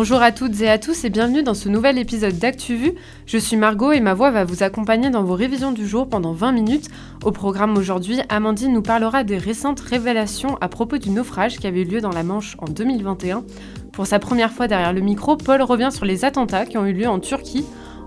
Bonjour 0.00 0.22
à 0.22 0.30
toutes 0.30 0.60
et 0.60 0.70
à 0.70 0.78
tous 0.78 1.04
et 1.04 1.10
bienvenue 1.10 1.42
dans 1.42 1.54
ce 1.54 1.68
nouvel 1.68 1.98
épisode 1.98 2.38
d'ActuVu. 2.38 2.92
Je 3.26 3.36
suis 3.36 3.56
Margot 3.56 3.90
et 3.90 3.98
ma 3.98 4.14
voix 4.14 4.30
va 4.30 4.44
vous 4.44 4.62
accompagner 4.62 5.10
dans 5.10 5.24
vos 5.24 5.34
révisions 5.34 5.72
du 5.72 5.88
jour 5.88 6.08
pendant 6.08 6.32
20 6.32 6.52
minutes. 6.52 6.86
Au 7.24 7.32
programme 7.32 7.76
aujourd'hui, 7.76 8.20
Amandine 8.28 8.72
nous 8.72 8.80
parlera 8.80 9.24
des 9.24 9.38
récentes 9.38 9.80
révélations 9.80 10.56
à 10.60 10.68
propos 10.68 10.98
du 10.98 11.10
naufrage 11.10 11.58
qui 11.58 11.66
avait 11.66 11.80
eu 11.80 11.84
lieu 11.84 12.00
dans 12.00 12.12
la 12.12 12.22
Manche 12.22 12.54
en 12.58 12.66
2021. 12.66 13.42
Pour 13.90 14.06
sa 14.06 14.20
première 14.20 14.52
fois 14.52 14.68
derrière 14.68 14.92
le 14.92 15.00
micro, 15.00 15.36
Paul 15.36 15.62
revient 15.62 15.90
sur 15.90 16.04
les 16.04 16.24
attentats 16.24 16.64
qui 16.64 16.78
ont 16.78 16.86
eu 16.86 16.92
lieu 16.92 17.08
en 17.08 17.18
Turquie. 17.18 17.64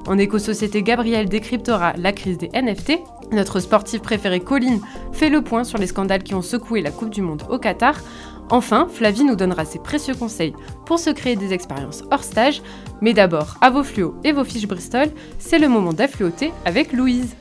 En 0.07 0.17
éco-société, 0.17 0.83
Gabriel 0.83 1.27
décryptera 1.27 1.91
la 1.97 2.13
crise 2.13 2.37
des 2.37 2.49
NFT. 2.53 2.99
Notre 3.33 3.59
sportif 3.59 4.01
préféré 4.01 4.39
Colline 4.39 4.81
fait 5.11 5.29
le 5.29 5.41
point 5.41 5.63
sur 5.63 5.77
les 5.77 5.87
scandales 5.87 6.23
qui 6.23 6.35
ont 6.35 6.41
secoué 6.41 6.81
la 6.81 6.91
Coupe 6.91 7.11
du 7.11 7.21
Monde 7.21 7.43
au 7.49 7.59
Qatar. 7.59 7.95
Enfin, 8.53 8.89
Flavie 8.91 9.23
nous 9.23 9.37
donnera 9.37 9.63
ses 9.63 9.79
précieux 9.79 10.13
conseils 10.13 10.53
pour 10.85 10.99
se 10.99 11.09
créer 11.09 11.37
des 11.37 11.53
expériences 11.53 12.03
hors 12.11 12.25
stage. 12.25 12.61
Mais 12.99 13.13
d'abord, 13.13 13.55
à 13.61 13.69
vos 13.69 13.81
fluos 13.81 14.13
et 14.25 14.33
vos 14.33 14.43
fiches 14.43 14.67
Bristol, 14.67 15.07
c'est 15.39 15.57
le 15.57 15.69
moment 15.69 15.93
d'affluoter 15.93 16.51
avec 16.65 16.91
Louise. 16.91 17.33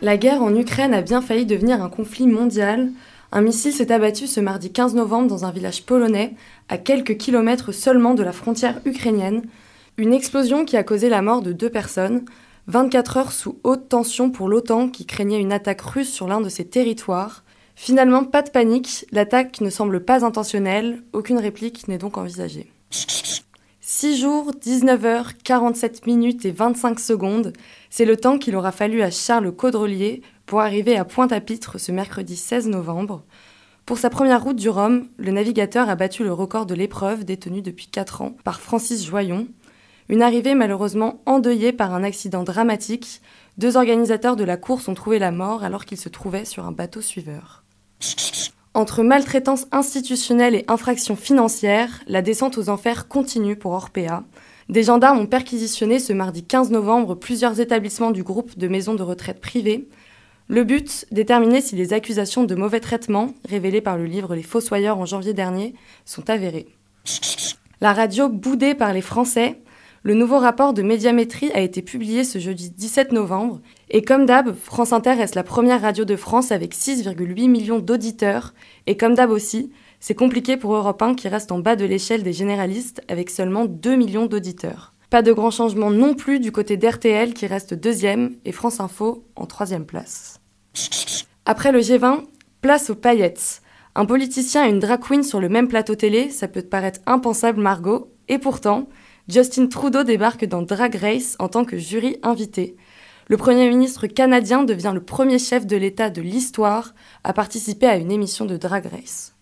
La 0.00 0.16
guerre 0.16 0.44
en 0.44 0.54
Ukraine 0.54 0.94
a 0.94 1.02
bien 1.02 1.20
failli 1.20 1.44
devenir 1.44 1.82
un 1.82 1.88
conflit 1.88 2.28
mondial. 2.28 2.90
Un 3.32 3.40
missile 3.40 3.72
s'est 3.72 3.90
abattu 3.90 4.28
ce 4.28 4.38
mardi 4.38 4.70
15 4.70 4.94
novembre 4.94 5.26
dans 5.26 5.44
un 5.44 5.50
village 5.50 5.82
polonais, 5.82 6.34
à 6.68 6.78
quelques 6.78 7.16
kilomètres 7.16 7.72
seulement 7.72 8.14
de 8.14 8.22
la 8.22 8.30
frontière 8.30 8.80
ukrainienne. 8.84 9.42
Une 9.98 10.12
explosion 10.12 10.64
qui 10.64 10.76
a 10.76 10.84
causé 10.84 11.08
la 11.08 11.22
mort 11.22 11.42
de 11.42 11.50
deux 11.50 11.70
personnes. 11.70 12.22
24 12.68 13.16
heures 13.16 13.32
sous 13.32 13.58
haute 13.62 13.88
tension 13.88 14.30
pour 14.30 14.48
l'OTAN 14.48 14.88
qui 14.88 15.06
craignait 15.06 15.40
une 15.40 15.52
attaque 15.52 15.82
russe 15.82 16.12
sur 16.12 16.26
l'un 16.26 16.40
de 16.40 16.48
ses 16.48 16.66
territoires. 16.66 17.44
Finalement, 17.76 18.24
pas 18.24 18.42
de 18.42 18.50
panique, 18.50 19.06
l'attaque 19.12 19.60
ne 19.60 19.70
semble 19.70 20.04
pas 20.04 20.24
intentionnelle, 20.24 21.04
aucune 21.12 21.38
réplique 21.38 21.86
n'est 21.86 21.98
donc 21.98 22.18
envisagée. 22.18 22.72
6 23.80 24.18
jours, 24.18 24.50
19 24.60 25.04
heures, 25.04 25.32
47 25.44 26.06
minutes 26.08 26.44
et 26.44 26.50
25 26.50 26.98
secondes, 26.98 27.52
c'est 27.88 28.04
le 28.04 28.16
temps 28.16 28.36
qu'il 28.36 28.56
aura 28.56 28.72
fallu 28.72 29.00
à 29.00 29.12
Charles 29.12 29.52
Caudrelier 29.52 30.22
pour 30.44 30.60
arriver 30.60 30.96
à 30.96 31.04
Pointe-à-Pitre 31.04 31.78
ce 31.78 31.92
mercredi 31.92 32.34
16 32.34 32.66
novembre. 32.66 33.22
Pour 33.84 33.98
sa 33.98 34.10
première 34.10 34.42
route 34.42 34.56
du 34.56 34.68
Rhum, 34.68 35.06
le 35.18 35.30
navigateur 35.30 35.88
a 35.88 35.94
battu 35.94 36.24
le 36.24 36.32
record 36.32 36.66
de 36.66 36.74
l'épreuve 36.74 37.24
détenue 37.24 37.62
depuis 37.62 37.86
4 37.86 38.22
ans 38.22 38.36
par 38.42 38.60
Francis 38.60 39.06
Joyon. 39.06 39.46
Une 40.08 40.22
arrivée 40.22 40.54
malheureusement 40.54 41.20
endeuillée 41.26 41.72
par 41.72 41.92
un 41.92 42.04
accident 42.04 42.44
dramatique. 42.44 43.20
Deux 43.58 43.76
organisateurs 43.76 44.36
de 44.36 44.44
la 44.44 44.56
course 44.56 44.86
ont 44.88 44.94
trouvé 44.94 45.18
la 45.18 45.32
mort 45.32 45.64
alors 45.64 45.84
qu'ils 45.84 45.98
se 45.98 46.08
trouvaient 46.08 46.44
sur 46.44 46.64
un 46.64 46.72
bateau 46.72 47.00
suiveur. 47.00 47.64
Entre 48.74 49.02
maltraitance 49.02 49.66
institutionnelle 49.72 50.54
et 50.54 50.64
infractions 50.68 51.16
financières, 51.16 52.02
la 52.06 52.22
descente 52.22 52.58
aux 52.58 52.68
enfers 52.68 53.08
continue 53.08 53.56
pour 53.56 53.72
Orpea. 53.72 54.22
Des 54.68 54.82
gendarmes 54.82 55.18
ont 55.18 55.26
perquisitionné 55.26 55.98
ce 55.98 56.12
mardi 56.12 56.44
15 56.44 56.70
novembre 56.70 57.14
plusieurs 57.14 57.58
établissements 57.58 58.10
du 58.10 58.22
groupe 58.22 58.58
de 58.58 58.68
maisons 58.68 58.94
de 58.94 59.02
retraite 59.02 59.40
privées. 59.40 59.88
Le 60.48 60.62
but, 60.62 61.06
déterminer 61.10 61.60
si 61.60 61.74
les 61.74 61.92
accusations 61.92 62.44
de 62.44 62.54
mauvais 62.54 62.80
traitement, 62.80 63.30
révélées 63.48 63.80
par 63.80 63.96
le 63.96 64.04
livre 64.04 64.34
Les 64.36 64.42
Fossoyeurs 64.42 64.98
en 64.98 65.06
janvier 65.06 65.32
dernier, 65.32 65.74
sont 66.04 66.28
avérées. 66.30 66.68
La 67.80 67.92
radio 67.92 68.28
boudée 68.28 68.74
par 68.74 68.92
les 68.92 69.00
Français, 69.00 69.60
le 70.06 70.14
nouveau 70.14 70.38
rapport 70.38 70.72
de 70.72 70.82
médiamétrie 70.82 71.50
a 71.52 71.58
été 71.58 71.82
publié 71.82 72.22
ce 72.22 72.38
jeudi 72.38 72.70
17 72.70 73.10
novembre 73.10 73.60
et 73.90 74.02
comme 74.02 74.24
d'hab, 74.24 74.54
France 74.54 74.92
Inter 74.92 75.14
reste 75.14 75.34
la 75.34 75.42
première 75.42 75.82
radio 75.82 76.04
de 76.04 76.14
France 76.14 76.52
avec 76.52 76.76
6,8 76.76 77.48
millions 77.48 77.80
d'auditeurs 77.80 78.54
et 78.86 78.96
comme 78.96 79.16
d'hab 79.16 79.30
aussi, 79.30 79.72
c'est 79.98 80.14
compliqué 80.14 80.56
pour 80.56 80.76
Europe 80.76 81.02
1 81.02 81.16
qui 81.16 81.26
reste 81.26 81.50
en 81.50 81.58
bas 81.58 81.74
de 81.74 81.84
l'échelle 81.84 82.22
des 82.22 82.32
généralistes 82.32 83.02
avec 83.08 83.30
seulement 83.30 83.64
2 83.64 83.96
millions 83.96 84.26
d'auditeurs. 84.26 84.94
Pas 85.10 85.22
de 85.22 85.32
grand 85.32 85.50
changement 85.50 85.90
non 85.90 86.14
plus 86.14 86.38
du 86.38 86.52
côté 86.52 86.76
d'RTL 86.76 87.34
qui 87.34 87.48
reste 87.48 87.74
deuxième 87.74 88.36
et 88.44 88.52
France 88.52 88.78
Info 88.78 89.24
en 89.34 89.46
troisième 89.46 89.86
place. 89.86 90.38
Après 91.46 91.72
le 91.72 91.80
G20, 91.80 92.20
place 92.60 92.90
aux 92.90 92.94
paillettes. 92.94 93.60
Un 93.96 94.06
politicien 94.06 94.66
et 94.66 94.70
une 94.70 94.78
drag 94.78 95.00
queen 95.00 95.24
sur 95.24 95.40
le 95.40 95.48
même 95.48 95.66
plateau 95.66 95.96
télé, 95.96 96.30
ça 96.30 96.46
peut 96.46 96.62
te 96.62 96.68
paraître 96.68 97.00
impensable 97.06 97.60
Margot, 97.60 98.12
et 98.28 98.38
pourtant, 98.38 98.88
Justin 99.28 99.66
Trudeau 99.66 100.04
débarque 100.04 100.44
dans 100.44 100.62
Drag 100.62 100.94
Race 100.94 101.34
en 101.40 101.48
tant 101.48 101.64
que 101.64 101.76
jury 101.76 102.16
invité. 102.22 102.76
Le 103.26 103.36
Premier 103.36 103.68
ministre 103.68 104.06
canadien 104.06 104.62
devient 104.62 104.92
le 104.94 105.02
premier 105.02 105.40
chef 105.40 105.66
de 105.66 105.76
l'État 105.76 106.10
de 106.10 106.22
l'histoire 106.22 106.94
à 107.24 107.32
participer 107.32 107.88
à 107.88 107.96
une 107.96 108.12
émission 108.12 108.44
de 108.44 108.56
Drag 108.56 108.86
Race. 108.86 109.34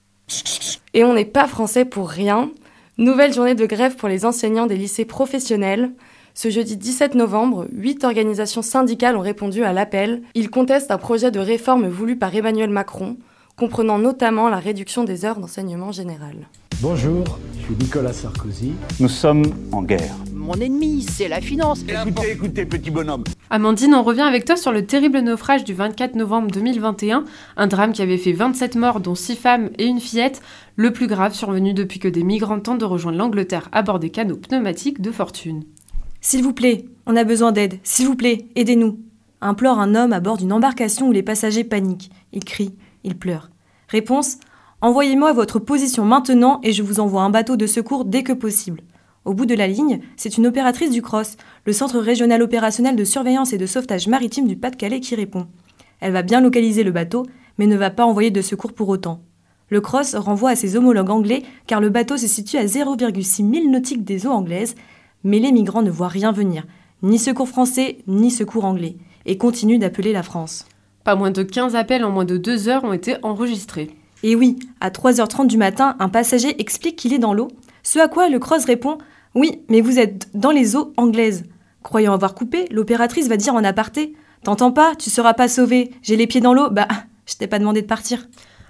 Et 0.94 1.04
on 1.04 1.12
n'est 1.12 1.26
pas 1.26 1.46
français 1.46 1.84
pour 1.84 2.08
rien. 2.08 2.50
Nouvelle 2.96 3.34
journée 3.34 3.54
de 3.54 3.66
grève 3.66 3.96
pour 3.96 4.08
les 4.08 4.24
enseignants 4.24 4.66
des 4.66 4.78
lycées 4.78 5.04
professionnels. 5.04 5.92
Ce 6.32 6.48
jeudi 6.48 6.78
17 6.78 7.14
novembre, 7.14 7.68
huit 7.70 8.04
organisations 8.04 8.62
syndicales 8.62 9.18
ont 9.18 9.20
répondu 9.20 9.64
à 9.64 9.74
l'appel. 9.74 10.22
Ils 10.34 10.48
contestent 10.48 10.92
un 10.92 10.98
projet 10.98 11.30
de 11.30 11.40
réforme 11.40 11.88
voulu 11.88 12.16
par 12.16 12.34
Emmanuel 12.34 12.70
Macron, 12.70 13.18
comprenant 13.56 13.98
notamment 13.98 14.48
la 14.48 14.60
réduction 14.60 15.04
des 15.04 15.26
heures 15.26 15.40
d'enseignement 15.40 15.92
général. 15.92 16.48
Bonjour, 16.86 17.24
je 17.56 17.64
suis 17.64 17.74
Nicolas 17.76 18.12
Sarkozy. 18.12 18.74
Nous 19.00 19.08
sommes 19.08 19.46
en 19.72 19.82
guerre. 19.82 20.14
Mon 20.34 20.52
ennemi, 20.52 21.00
c'est 21.00 21.28
la 21.28 21.40
finance. 21.40 21.82
Écoutez, 21.88 22.32
écoutez, 22.32 22.66
petit 22.66 22.90
bonhomme. 22.90 23.24
Amandine, 23.48 23.94
on 23.94 24.02
revient 24.02 24.20
avec 24.20 24.44
toi 24.44 24.54
sur 24.58 24.70
le 24.70 24.84
terrible 24.84 25.20
naufrage 25.20 25.64
du 25.64 25.72
24 25.72 26.14
novembre 26.14 26.50
2021, 26.50 27.24
un 27.56 27.66
drame 27.68 27.94
qui 27.94 28.02
avait 28.02 28.18
fait 28.18 28.34
27 28.34 28.76
morts, 28.76 29.00
dont 29.00 29.14
6 29.14 29.34
femmes 29.34 29.70
et 29.78 29.86
une 29.86 29.98
fillette, 29.98 30.42
le 30.76 30.92
plus 30.92 31.06
grave 31.06 31.32
survenu 31.32 31.72
depuis 31.72 32.00
que 32.00 32.08
des 32.08 32.22
migrants 32.22 32.60
tentent 32.60 32.80
de 32.80 32.84
rejoindre 32.84 33.16
l'Angleterre 33.16 33.70
à 33.72 33.80
bord 33.80 33.98
des 33.98 34.10
canaux 34.10 34.36
pneumatiques 34.36 35.00
de 35.00 35.10
fortune. 35.10 35.64
S'il 36.20 36.42
vous 36.42 36.52
plaît, 36.52 36.84
on 37.06 37.16
a 37.16 37.24
besoin 37.24 37.52
d'aide. 37.52 37.78
S'il 37.82 38.08
vous 38.08 38.16
plaît, 38.16 38.48
aidez-nous. 38.56 38.98
Implore 39.40 39.78
un 39.78 39.94
homme 39.94 40.12
à 40.12 40.20
bord 40.20 40.36
d'une 40.36 40.52
embarcation 40.52 41.08
où 41.08 41.12
les 41.12 41.22
passagers 41.22 41.64
paniquent. 41.64 42.10
Il 42.34 42.44
crie, 42.44 42.74
il 43.04 43.16
pleure. 43.16 43.48
Réponse 43.88 44.36
Envoyez-moi 44.84 45.32
votre 45.32 45.60
position 45.60 46.04
maintenant 46.04 46.60
et 46.62 46.74
je 46.74 46.82
vous 46.82 47.00
envoie 47.00 47.22
un 47.22 47.30
bateau 47.30 47.56
de 47.56 47.66
secours 47.66 48.04
dès 48.04 48.22
que 48.22 48.34
possible. 48.34 48.82
Au 49.24 49.32
bout 49.32 49.46
de 49.46 49.54
la 49.54 49.66
ligne, 49.66 50.00
c'est 50.18 50.36
une 50.36 50.46
opératrice 50.46 50.90
du 50.90 51.00
CROSS, 51.00 51.38
le 51.64 51.72
Centre 51.72 51.98
régional 51.98 52.42
opérationnel 52.42 52.94
de 52.94 53.04
surveillance 53.04 53.54
et 53.54 53.56
de 53.56 53.64
sauvetage 53.64 54.08
maritime 54.08 54.46
du 54.46 54.56
Pas-de-Calais, 54.56 55.00
qui 55.00 55.14
répond. 55.14 55.46
Elle 56.00 56.12
va 56.12 56.20
bien 56.20 56.42
localiser 56.42 56.84
le 56.84 56.90
bateau, 56.90 57.24
mais 57.56 57.66
ne 57.66 57.78
va 57.78 57.88
pas 57.88 58.04
envoyer 58.04 58.30
de 58.30 58.42
secours 58.42 58.74
pour 58.74 58.90
autant. 58.90 59.22
Le 59.70 59.80
CROSS 59.80 60.16
renvoie 60.16 60.50
à 60.50 60.56
ses 60.56 60.76
homologues 60.76 61.08
anglais 61.08 61.44
car 61.66 61.80
le 61.80 61.88
bateau 61.88 62.18
se 62.18 62.26
situe 62.26 62.58
à 62.58 62.66
0,6 62.66 63.42
milles 63.42 63.70
nautiques 63.70 64.04
des 64.04 64.26
eaux 64.26 64.32
anglaises, 64.32 64.74
mais 65.22 65.38
les 65.38 65.52
migrants 65.52 65.80
ne 65.80 65.90
voient 65.90 66.08
rien 66.08 66.30
venir, 66.30 66.66
ni 67.02 67.18
secours 67.18 67.48
français, 67.48 68.00
ni 68.06 68.30
secours 68.30 68.66
anglais, 68.66 68.98
et 69.24 69.38
continuent 69.38 69.78
d'appeler 69.78 70.12
la 70.12 70.22
France. 70.22 70.66
Pas 71.04 71.16
moins 71.16 71.30
de 71.30 71.42
15 71.42 71.74
appels 71.74 72.04
en 72.04 72.10
moins 72.10 72.26
de 72.26 72.36
2 72.36 72.68
heures 72.68 72.84
ont 72.84 72.92
été 72.92 73.16
enregistrés. 73.22 73.88
Et 74.26 74.34
oui, 74.36 74.58
à 74.80 74.88
3h30 74.88 75.48
du 75.48 75.58
matin, 75.58 75.96
un 75.98 76.08
passager 76.08 76.58
explique 76.58 76.96
qu'il 76.96 77.12
est 77.12 77.18
dans 77.18 77.34
l'eau, 77.34 77.48
ce 77.82 77.98
à 77.98 78.08
quoi 78.08 78.30
le 78.30 78.38
Cross 78.38 78.64
répond 78.64 78.96
Oui, 79.34 79.60
mais 79.68 79.82
vous 79.82 79.98
êtes 79.98 80.30
dans 80.32 80.50
les 80.50 80.76
eaux 80.76 80.94
anglaises. 80.96 81.44
Croyant 81.82 82.14
avoir 82.14 82.34
coupé, 82.34 82.64
l'opératrice 82.70 83.28
va 83.28 83.36
dire 83.36 83.54
en 83.54 83.62
aparté 83.62 84.14
T'entends 84.42 84.72
pas, 84.72 84.94
tu 84.96 85.10
seras 85.10 85.34
pas 85.34 85.46
sauvé, 85.46 85.90
j'ai 86.00 86.16
les 86.16 86.26
pieds 86.26 86.40
dans 86.40 86.54
l'eau, 86.54 86.70
bah, 86.70 86.88
je 87.26 87.34
t'ai 87.34 87.46
pas 87.46 87.58
demandé 87.58 87.82
de 87.82 87.86
partir. 87.86 88.26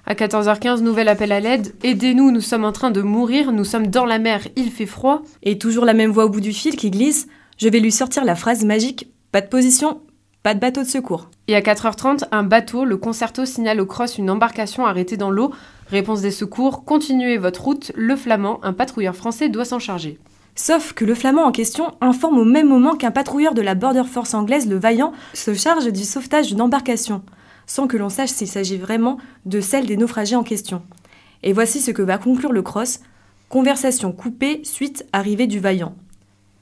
À 0.06 0.15
14h15, 0.15 0.82
nouvel 0.82 1.06
appel 1.06 1.31
à 1.31 1.38
l'aide. 1.38 1.72
Aidez-nous, 1.84 2.32
nous 2.32 2.41
sommes 2.41 2.65
en 2.65 2.72
train 2.72 2.91
de 2.91 3.00
mourir, 3.00 3.53
nous 3.53 3.65
sommes 3.65 3.86
dans 3.86 4.06
la 4.06 4.19
mer, 4.19 4.48
il 4.56 4.72
fait 4.72 4.86
froid. 4.86 5.22
Et 5.44 5.56
toujours 5.56 5.84
la 5.84 5.94
même 5.94 6.10
voix 6.10 6.24
au 6.24 6.30
bout 6.30 6.41
du 6.41 6.53
fil 6.53 6.74
qui 6.74 6.91
glisse 6.91 7.28
Je 7.59 7.68
vais 7.68 7.78
lui 7.78 7.92
sortir 7.92 8.24
la 8.24 8.34
phrase 8.34 8.65
magique 8.65 9.06
Pas 9.30 9.41
de 9.41 9.47
position, 9.47 10.01
pas 10.44 10.52
de 10.52 10.60
bateau 10.60 10.82
de 10.82 10.86
secours. 10.86 11.30
Et 11.48 11.56
à 11.56 11.62
4h30, 11.62 12.24
un 12.30 12.42
bateau, 12.42 12.84
le 12.84 12.98
Concerto, 12.98 13.46
signale 13.46 13.80
au 13.80 13.86
cross 13.86 14.18
une 14.18 14.28
embarcation 14.28 14.84
arrêtée 14.84 15.16
dans 15.16 15.30
l'eau. 15.30 15.54
Réponse 15.88 16.20
des 16.20 16.30
secours, 16.30 16.84
continuez 16.84 17.38
votre 17.38 17.64
route, 17.64 17.92
le 17.94 18.14
Flamand, 18.14 18.60
un 18.62 18.74
patrouilleur 18.74 19.16
français 19.16 19.48
doit 19.48 19.64
s'en 19.64 19.78
charger. 19.78 20.18
Sauf 20.54 20.92
que 20.92 21.06
le 21.06 21.14
Flamand 21.14 21.44
en 21.44 21.50
question 21.50 21.94
informe 22.02 22.36
au 22.36 22.44
même 22.44 22.68
moment 22.68 22.94
qu'un 22.94 23.10
patrouilleur 23.10 23.54
de 23.54 23.62
la 23.62 23.74
Border 23.74 24.04
Force 24.04 24.34
anglaise, 24.34 24.68
le 24.68 24.76
Vaillant, 24.76 25.14
se 25.32 25.54
charge 25.54 25.91
du 25.91 26.04
sauvetage 26.04 26.48
d'une 26.48 26.60
embarcation, 26.60 27.22
sans 27.66 27.86
que 27.86 27.96
l'on 27.96 28.10
sache 28.10 28.28
s'il 28.28 28.46
s'agit 28.46 28.76
vraiment 28.76 29.16
de 29.46 29.62
celle 29.62 29.86
des 29.86 29.96
naufragés 29.96 30.36
en 30.36 30.42
question. 30.42 30.82
Et 31.42 31.54
voici 31.54 31.80
ce 31.80 31.91
que 31.91 32.02
va 32.02 32.18
conclure 32.18 32.52
le 32.52 32.60
cross. 32.60 33.00
Conversation 33.48 34.12
coupée 34.12 34.60
suite 34.62 35.06
arrivée 35.14 35.46
du 35.46 35.58
Vaillant. 35.58 35.94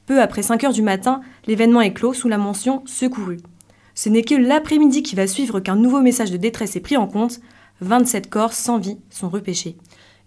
Peu 0.07 0.23
après 0.23 0.43
5 0.43 0.63
heures 0.63 0.73
du 0.73 0.83
matin, 0.83 1.21
l'événement 1.49 1.81
est 1.81 1.93
clos 1.93 2.13
sous 2.13 2.29
la 2.29 2.39
mention 2.39 2.85
secouru. 2.87 3.39
Ce 3.95 4.09
n'est 4.09 4.23
que 4.23 4.35
l'après-midi 4.35 5.03
qui 5.03 5.17
va 5.17 5.27
suivre 5.27 5.61
qu'un 5.61 5.77
nouveau 5.77 6.01
message 6.01 6.31
de 6.31 6.37
détresse 6.37 6.77
est 6.77 6.81
pris 6.81 6.97
en 6.97 7.07
compte. 7.07 7.41
27 7.81 8.31
corps 8.31 8.53
sans 8.53 8.79
vie 8.79 8.99
sont 9.11 9.29
repêchés. 9.29 9.77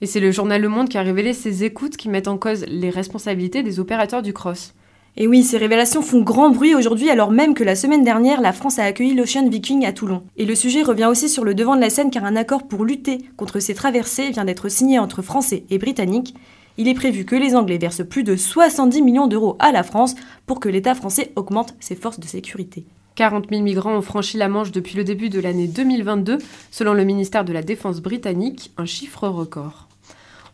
Et 0.01 0.06
c'est 0.06 0.19
le 0.19 0.31
journal 0.31 0.62
Le 0.62 0.69
Monde 0.69 0.89
qui 0.89 0.97
a 0.97 1.01
révélé 1.01 1.33
ces 1.33 1.63
écoutes 1.63 1.97
qui 1.97 2.09
mettent 2.09 2.27
en 2.27 2.38
cause 2.38 2.65
les 2.67 2.89
responsabilités 2.89 3.63
des 3.63 3.79
opérateurs 3.79 4.21
du 4.21 4.33
cross. 4.33 4.73
Et 5.17 5.27
oui, 5.27 5.44
ces 5.44 5.57
révélations 5.57 6.01
font 6.01 6.21
grand 6.21 6.50
bruit 6.50 6.75
aujourd'hui 6.75 7.09
alors 7.09 7.31
même 7.31 7.53
que 7.53 7.63
la 7.63 7.77
semaine 7.77 8.03
dernière, 8.03 8.41
la 8.41 8.51
France 8.51 8.79
a 8.79 8.83
accueilli 8.83 9.13
l'Ocean 9.13 9.47
Viking 9.47 9.85
à 9.85 9.94
Toulon. 9.94 10.23
Et 10.35 10.45
le 10.45 10.56
sujet 10.56 10.83
revient 10.83 11.06
aussi 11.06 11.29
sur 11.29 11.45
le 11.45 11.56
devant 11.56 11.77
de 11.77 11.81
la 11.81 11.89
scène 11.89 12.12
car 12.12 12.25
un 12.25 12.35
accord 12.35 12.67
pour 12.67 12.83
lutter 12.83 13.19
contre 13.38 13.62
ces 13.62 13.73
traversées 13.73 14.31
vient 14.31 14.44
d'être 14.44 14.67
signé 14.67 15.00
entre 15.00 15.21
Français 15.21 15.63
et 15.69 15.77
Britanniques. 15.77 16.35
Il 16.77 16.89
est 16.89 16.94
prévu 16.94 17.23
que 17.23 17.38
les 17.38 17.56
Anglais 17.56 17.77
versent 17.77 18.06
plus 18.06 18.23
de 18.23 18.35
70 18.35 19.01
millions 19.01 19.27
d'euros 19.27 19.56
à 19.59 19.71
la 19.71 19.83
France 19.83 20.15
pour 20.45 20.59
que 20.59 20.67
l'État 20.67 20.95
français 20.95 21.31
augmente 21.38 21.73
ses 21.79 21.95
forces 21.95 22.19
de 22.19 22.27
sécurité. 22.27 22.85
40 23.15 23.45
000 23.50 23.62
migrants 23.62 23.95
ont 23.95 24.01
franchi 24.01 24.38
la 24.38 24.50
Manche 24.50 24.71
depuis 24.71 24.97
le 24.97 25.06
début 25.06 25.29
de 25.29 25.39
l'année 25.39 25.67
2022, 25.67 26.38
selon 26.69 26.94
le 26.94 27.06
ministère 27.06 27.45
de 27.45 27.53
la 27.53 27.63
Défense 27.63 28.01
britannique, 28.01 28.71
un 28.77 28.85
chiffre 28.85 29.27
record. 29.27 29.88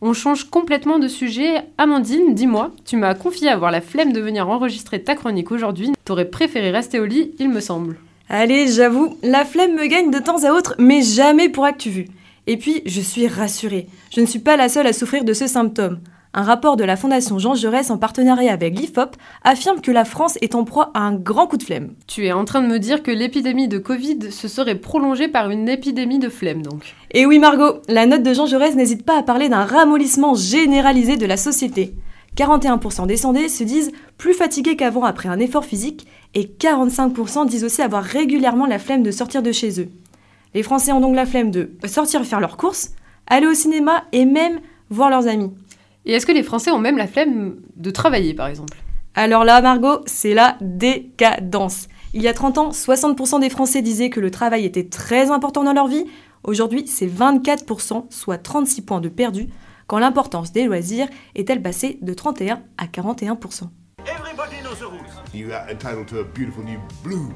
On 0.01 0.13
change 0.13 0.45
complètement 0.45 0.99
de 0.99 1.07
sujet. 1.07 1.63
Amandine, 1.77 2.33
dis-moi, 2.33 2.71
tu 2.85 2.97
m'as 2.97 3.13
confié 3.13 3.49
avoir 3.49 3.71
la 3.71 3.81
flemme 3.81 4.13
de 4.13 4.21
venir 4.21 4.47
enregistrer 4.47 5.03
ta 5.03 5.15
chronique 5.15 5.51
aujourd'hui. 5.51 5.91
T'aurais 6.05 6.25
préféré 6.25 6.71
rester 6.71 6.99
au 6.99 7.05
lit, 7.05 7.31
il 7.39 7.49
me 7.49 7.59
semble. 7.59 7.97
Allez, 8.29 8.67
j'avoue, 8.67 9.17
la 9.23 9.43
flemme 9.43 9.75
me 9.75 9.87
gagne 9.87 10.11
de 10.11 10.19
temps 10.19 10.43
à 10.43 10.51
autre, 10.51 10.75
mais 10.77 11.01
jamais 11.01 11.49
pour 11.49 11.65
ActuVu. 11.65 12.07
Et 12.47 12.57
puis, 12.57 12.81
je 12.85 13.01
suis 13.01 13.27
rassurée. 13.27 13.87
Je 14.15 14.21
ne 14.21 14.25
suis 14.25 14.39
pas 14.39 14.57
la 14.57 14.69
seule 14.69 14.87
à 14.87 14.93
souffrir 14.93 15.23
de 15.23 15.33
ce 15.33 15.47
symptôme. 15.47 15.99
Un 16.33 16.43
rapport 16.43 16.77
de 16.77 16.85
la 16.85 16.95
Fondation 16.95 17.39
Jean 17.39 17.55
Jaurès 17.55 17.91
en 17.91 17.97
partenariat 17.97 18.53
avec 18.53 18.79
l'IFOP 18.79 19.17
affirme 19.43 19.81
que 19.81 19.91
la 19.91 20.05
France 20.05 20.37
est 20.39 20.55
en 20.55 20.63
proie 20.63 20.89
à 20.93 21.01
un 21.01 21.13
grand 21.13 21.45
coup 21.45 21.57
de 21.57 21.63
flemme. 21.63 21.93
Tu 22.07 22.25
es 22.25 22.31
en 22.31 22.45
train 22.45 22.61
de 22.61 22.67
me 22.67 22.79
dire 22.79 23.03
que 23.03 23.11
l'épidémie 23.11 23.67
de 23.67 23.77
Covid 23.77 24.31
se 24.31 24.47
serait 24.47 24.75
prolongée 24.75 25.27
par 25.27 25.49
une 25.49 25.67
épidémie 25.67 26.19
de 26.19 26.29
flemme 26.29 26.61
donc. 26.61 26.95
Et 27.11 27.25
oui 27.25 27.37
Margot, 27.37 27.81
la 27.89 28.05
note 28.05 28.23
de 28.23 28.33
Jean 28.33 28.45
Jaurès 28.45 28.75
n'hésite 28.75 29.05
pas 29.05 29.19
à 29.19 29.23
parler 29.23 29.49
d'un 29.49 29.65
ramollissement 29.65 30.33
généralisé 30.33 31.17
de 31.17 31.25
la 31.25 31.35
société. 31.35 31.95
41% 32.37 33.07
des 33.07 33.17
sondés 33.17 33.49
se 33.49 33.65
disent 33.65 33.91
plus 34.17 34.33
fatigués 34.33 34.77
qu'avant 34.77 35.03
après 35.03 35.27
un 35.27 35.39
effort 35.39 35.65
physique 35.65 36.07
et 36.33 36.45
45% 36.45 37.45
disent 37.45 37.65
aussi 37.65 37.81
avoir 37.81 38.03
régulièrement 38.03 38.67
la 38.67 38.79
flemme 38.79 39.03
de 39.03 39.11
sortir 39.11 39.43
de 39.43 39.51
chez 39.51 39.81
eux. 39.81 39.89
Les 40.53 40.63
Français 40.63 40.93
ont 40.93 41.01
donc 41.01 41.13
la 41.13 41.25
flemme 41.25 41.51
de 41.51 41.71
sortir 41.85 42.23
faire 42.23 42.39
leurs 42.39 42.55
courses, 42.55 42.91
aller 43.27 43.47
au 43.47 43.53
cinéma 43.53 44.05
et 44.13 44.23
même 44.23 44.61
voir 44.89 45.09
leurs 45.09 45.27
amis. 45.27 45.51
Et 46.05 46.13
est-ce 46.13 46.25
que 46.25 46.31
les 46.31 46.43
Français 46.43 46.71
ont 46.71 46.79
même 46.79 46.97
la 46.97 47.07
flemme 47.07 47.57
de 47.75 47.91
travailler, 47.91 48.33
par 48.33 48.47
exemple? 48.47 48.77
Alors 49.13 49.43
là, 49.43 49.61
Margot, 49.61 50.01
c'est 50.05 50.33
la 50.33 50.57
décadence. 50.61 51.87
Il 52.13 52.21
y 52.21 52.27
a 52.27 52.33
30 52.33 52.57
ans, 52.57 52.69
60% 52.69 53.39
des 53.39 53.49
Français 53.49 53.81
disaient 53.81 54.09
que 54.09 54.19
le 54.19 54.31
travail 54.31 54.65
était 54.65 54.87
très 54.87 55.31
important 55.31 55.63
dans 55.63 55.73
leur 55.73 55.87
vie. 55.87 56.05
Aujourd'hui, 56.43 56.87
c'est 56.87 57.07
24%, 57.07 58.05
soit 58.09 58.37
36 58.37 58.81
points 58.81 59.01
de 59.01 59.09
perdu, 59.09 59.47
quand 59.87 59.99
l'importance 59.99 60.51
des 60.51 60.63
loisirs 60.63 61.07
est-elle 61.35 61.61
passée 61.61 61.99
de 62.01 62.13
31 62.13 62.61
à 62.77 62.85
41%. 62.85 63.69
Everybody 64.07 64.55
knows 64.63 64.79
the 64.79 64.89
rules. 64.89 65.21
You 65.33 65.51
are 65.53 65.67
entitled 65.69 66.07
to 66.07 66.19
a 66.19 66.23
beautiful 66.23 66.63
new 66.63 66.79
blue. 67.03 67.29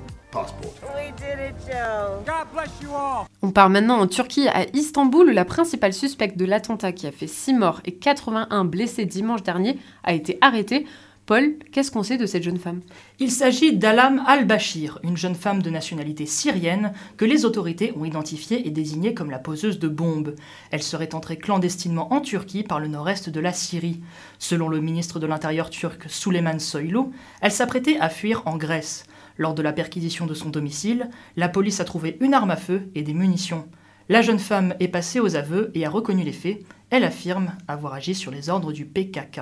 On 3.42 3.52
part 3.52 3.70
maintenant 3.70 4.00
en 4.00 4.08
Turquie, 4.08 4.48
à 4.48 4.66
Istanbul, 4.74 5.30
où 5.30 5.34
la 5.34 5.46
principale 5.46 5.94
suspecte 5.94 6.38
de 6.38 6.46
l'attentat 6.46 6.92
qui 6.92 7.08
a 7.08 7.12
fait 7.12 7.28
6 7.28 7.54
morts 7.54 7.82
et 7.86 7.94
81 7.94 8.66
blessés 8.66 9.06
dimanche 9.06 9.44
dernier 9.44 9.80
a 10.04 10.14
été 10.14 10.38
arrêtée. 10.42 10.86
Paul, 11.26 11.56
qu'est-ce 11.72 11.90
qu'on 11.90 12.04
sait 12.04 12.18
de 12.18 12.28
cette 12.28 12.44
jeune 12.44 12.60
femme? 12.60 12.82
Il 13.18 13.32
s'agit 13.32 13.76
d'Alam 13.76 14.24
al-Bashir, 14.28 15.00
une 15.02 15.18
jeune 15.18 15.34
femme 15.34 15.64
de 15.64 15.72
nationalité 15.72 16.28
syrienne 16.28 16.94
que 17.18 17.26
les 17.26 17.46
autorités 17.46 17.94
ont 17.98 18.06
identifiée 18.06 18.68
et 18.68 18.70
désignée 18.70 19.16
comme 19.16 19.32
la 19.32 19.40
poseuse 19.40 19.80
de 19.80 19.88
bombes. 19.88 20.36
Elle 20.70 20.84
serait 20.84 21.16
entrée 21.16 21.38
clandestinement 21.38 22.14
en 22.14 22.22
Turquie 22.22 22.62
par 22.62 22.80
le 22.80 22.88
nord-est 22.88 23.30
de 23.30 23.40
la 23.40 23.54
Syrie. 23.54 24.02
Selon 24.38 24.70
le 24.70 24.82
ministre 24.82 25.20
de 25.20 25.26
l'Intérieur 25.26 25.72
turc 25.72 26.04
Süleyman 26.08 26.60
Soylu, 26.60 27.06
elle 27.42 27.52
s'apprêtait 27.52 27.98
à 28.00 28.10
fuir 28.10 28.44
en 28.46 28.58
Grèce. 28.58 29.06
Lors 29.38 29.54
de 29.54 29.62
la 29.62 29.74
perquisition 29.74 30.26
de 30.26 30.34
son 30.34 30.50
domicile, 30.50 31.10
la 31.36 31.50
police 31.50 31.80
a 31.80 31.86
trouvé 31.86 32.18
une 32.22 32.34
arme 32.34 32.52
à 32.52 32.56
feu 32.56 32.90
et 32.96 33.04
des 33.04 33.14
munitions. 33.14 33.68
La 34.08 34.22
jeune 34.22 34.40
femme 34.40 34.76
est 34.80 34.88
passée 34.88 35.20
aux 35.20 35.36
aveux 35.36 35.72
et 35.74 35.86
a 35.86 35.90
reconnu 35.90 36.24
les 36.24 36.32
faits. 36.32 36.62
Elle 36.90 37.04
affirme 37.04 37.54
avoir 37.68 37.94
agi 37.94 38.14
sur 38.16 38.32
les 38.32 38.50
ordres 38.50 38.72
du 38.72 38.86
PKK. 38.86 39.42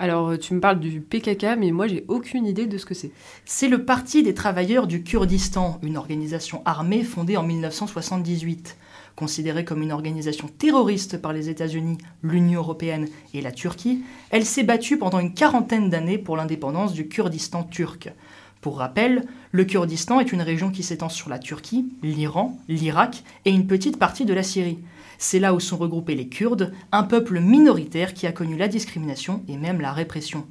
Alors, 0.00 0.28
euh, 0.28 0.36
tu 0.36 0.54
me 0.54 0.60
parles 0.60 0.78
du 0.78 1.00
PKK, 1.00 1.58
mais 1.58 1.72
moi, 1.72 1.88
j'ai 1.88 2.04
aucune 2.06 2.46
idée 2.46 2.66
de 2.66 2.78
ce 2.78 2.86
que 2.86 2.94
c'est. 2.94 3.10
C'est 3.44 3.68
le 3.68 3.84
Parti 3.84 4.22
des 4.22 4.32
travailleurs 4.32 4.86
du 4.86 5.02
Kurdistan, 5.02 5.80
une 5.82 5.96
organisation 5.96 6.62
armée 6.64 7.02
fondée 7.02 7.36
en 7.36 7.42
1978. 7.42 8.76
Considérée 9.16 9.64
comme 9.64 9.82
une 9.82 9.90
organisation 9.90 10.46
terroriste 10.46 11.20
par 11.20 11.32
les 11.32 11.48
États-Unis, 11.48 11.98
l'Union 12.22 12.60
européenne 12.60 13.08
et 13.34 13.40
la 13.40 13.50
Turquie, 13.50 14.04
elle 14.30 14.44
s'est 14.44 14.62
battue 14.62 14.96
pendant 14.96 15.18
une 15.18 15.34
quarantaine 15.34 15.90
d'années 15.90 16.18
pour 16.18 16.36
l'indépendance 16.36 16.92
du 16.92 17.08
Kurdistan 17.08 17.64
turc. 17.64 18.12
Pour 18.60 18.78
rappel, 18.78 19.24
le 19.52 19.64
Kurdistan 19.64 20.18
est 20.18 20.32
une 20.32 20.42
région 20.42 20.70
qui 20.70 20.82
s'étend 20.82 21.08
sur 21.08 21.28
la 21.28 21.38
Turquie, 21.38 21.86
l'Iran, 22.02 22.58
l'Irak 22.68 23.22
et 23.44 23.50
une 23.50 23.68
petite 23.68 23.98
partie 23.98 24.24
de 24.24 24.34
la 24.34 24.42
Syrie. 24.42 24.80
C'est 25.16 25.38
là 25.38 25.54
où 25.54 25.60
sont 25.60 25.76
regroupés 25.76 26.16
les 26.16 26.28
Kurdes, 26.28 26.72
un 26.90 27.04
peuple 27.04 27.40
minoritaire 27.40 28.14
qui 28.14 28.26
a 28.26 28.32
connu 28.32 28.56
la 28.56 28.68
discrimination 28.68 29.42
et 29.48 29.56
même 29.56 29.80
la 29.80 29.92
répression. 29.92 30.46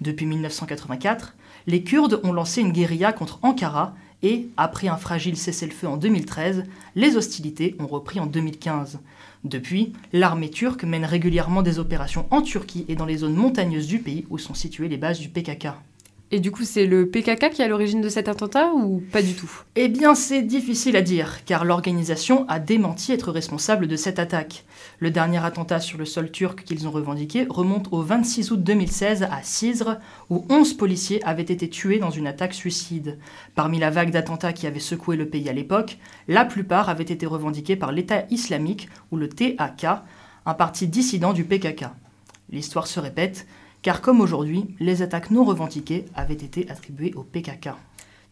Depuis 0.00 0.26
1984, 0.26 1.34
les 1.66 1.82
Kurdes 1.82 2.20
ont 2.22 2.32
lancé 2.32 2.60
une 2.60 2.72
guérilla 2.72 3.12
contre 3.12 3.40
Ankara 3.42 3.94
et, 4.22 4.48
après 4.56 4.88
un 4.88 4.96
fragile 4.96 5.36
cessez-le-feu 5.36 5.88
en 5.88 5.96
2013, 5.96 6.64
les 6.94 7.16
hostilités 7.16 7.76
ont 7.80 7.86
repris 7.86 8.20
en 8.20 8.26
2015. 8.26 9.00
Depuis, 9.44 9.92
l'armée 10.12 10.50
turque 10.50 10.84
mène 10.84 11.04
régulièrement 11.04 11.62
des 11.62 11.78
opérations 11.78 12.26
en 12.30 12.42
Turquie 12.42 12.84
et 12.88 12.96
dans 12.96 13.06
les 13.06 13.18
zones 13.18 13.34
montagneuses 13.34 13.86
du 13.86 13.98
pays 13.98 14.26
où 14.30 14.38
sont 14.38 14.54
situées 14.54 14.88
les 14.88 14.96
bases 14.96 15.20
du 15.20 15.28
PKK. 15.28 15.68
Et 16.30 16.40
du 16.40 16.50
coup, 16.50 16.64
c'est 16.64 16.84
le 16.84 17.08
PKK 17.08 17.48
qui 17.50 17.62
est 17.62 17.64
à 17.64 17.68
l'origine 17.68 18.02
de 18.02 18.10
cet 18.10 18.28
attentat 18.28 18.74
ou 18.74 19.02
pas 19.12 19.22
du 19.22 19.32
tout? 19.32 19.50
Eh 19.76 19.88
bien, 19.88 20.14
c'est 20.14 20.42
difficile 20.42 20.94
à 20.96 21.00
dire, 21.00 21.42
car 21.46 21.64
l'organisation 21.64 22.46
a 22.48 22.58
démenti 22.58 23.12
être 23.12 23.32
responsable 23.32 23.86
de 23.86 23.96
cette 23.96 24.18
attaque. 24.18 24.66
Le 24.98 25.10
dernier 25.10 25.42
attentat 25.42 25.80
sur 25.80 25.96
le 25.96 26.04
sol 26.04 26.30
turc 26.30 26.64
qu'ils 26.64 26.86
ont 26.86 26.90
revendiqué 26.90 27.46
remonte 27.48 27.88
au 27.92 28.02
26 28.02 28.50
août 28.50 28.62
2016 28.62 29.22
à 29.22 29.42
Cizre, 29.42 29.96
où 30.28 30.44
11 30.50 30.74
policiers 30.74 31.24
avaient 31.24 31.40
été 31.40 31.70
tués 31.70 31.98
dans 31.98 32.10
une 32.10 32.26
attaque 32.26 32.52
suicide. 32.52 33.18
Parmi 33.54 33.78
la 33.78 33.88
vague 33.88 34.10
d'attentats 34.10 34.52
qui 34.52 34.66
avait 34.66 34.80
secoué 34.80 35.16
le 35.16 35.30
pays 35.30 35.48
à 35.48 35.54
l'époque, 35.54 35.96
la 36.28 36.44
plupart 36.44 36.90
avaient 36.90 37.04
été 37.04 37.24
revendiqués 37.24 37.76
par 37.76 37.90
l'État 37.90 38.24
islamique, 38.28 38.90
ou 39.12 39.16
le 39.16 39.30
TAK, 39.30 39.86
un 40.44 40.54
parti 40.54 40.88
dissident 40.88 41.32
du 41.32 41.44
PKK. 41.44 41.86
L'histoire 42.50 42.86
se 42.86 43.00
répète, 43.00 43.46
car 43.82 44.00
comme 44.00 44.20
aujourd'hui, 44.20 44.64
les 44.80 45.02
attaques 45.02 45.30
non 45.30 45.44
revendiquées 45.44 46.04
avaient 46.14 46.34
été 46.34 46.68
attribuées 46.70 47.14
au 47.16 47.22
PKK. 47.22 47.70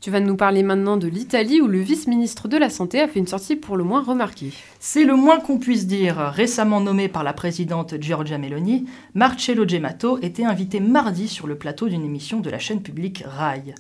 Tu 0.00 0.10
vas 0.10 0.20
nous 0.20 0.36
parler 0.36 0.62
maintenant 0.62 0.98
de 0.98 1.08
l'Italie 1.08 1.60
où 1.60 1.66
le 1.66 1.80
vice-ministre 1.80 2.48
de 2.48 2.56
la 2.56 2.70
Santé 2.70 3.00
a 3.00 3.08
fait 3.08 3.18
une 3.18 3.26
sortie 3.26 3.56
pour 3.56 3.76
le 3.76 3.82
moins 3.82 4.02
remarquée. 4.02 4.52
C'est 4.78 5.04
le 5.04 5.16
moins 5.16 5.40
qu'on 5.40 5.58
puisse 5.58 5.86
dire. 5.86 6.18
Récemment 6.18 6.80
nommé 6.80 7.08
par 7.08 7.24
la 7.24 7.32
présidente 7.32 7.94
Giorgia 8.00 8.38
Meloni, 8.38 8.86
Marcello 9.14 9.66
Gemato 9.66 10.18
était 10.20 10.44
invité 10.44 10.80
mardi 10.80 11.28
sur 11.28 11.46
le 11.46 11.56
plateau 11.56 11.88
d'une 11.88 12.04
émission 12.04 12.40
de 12.40 12.50
la 12.50 12.58
chaîne 12.58 12.82
publique 12.82 13.24
RAI. 13.26 13.74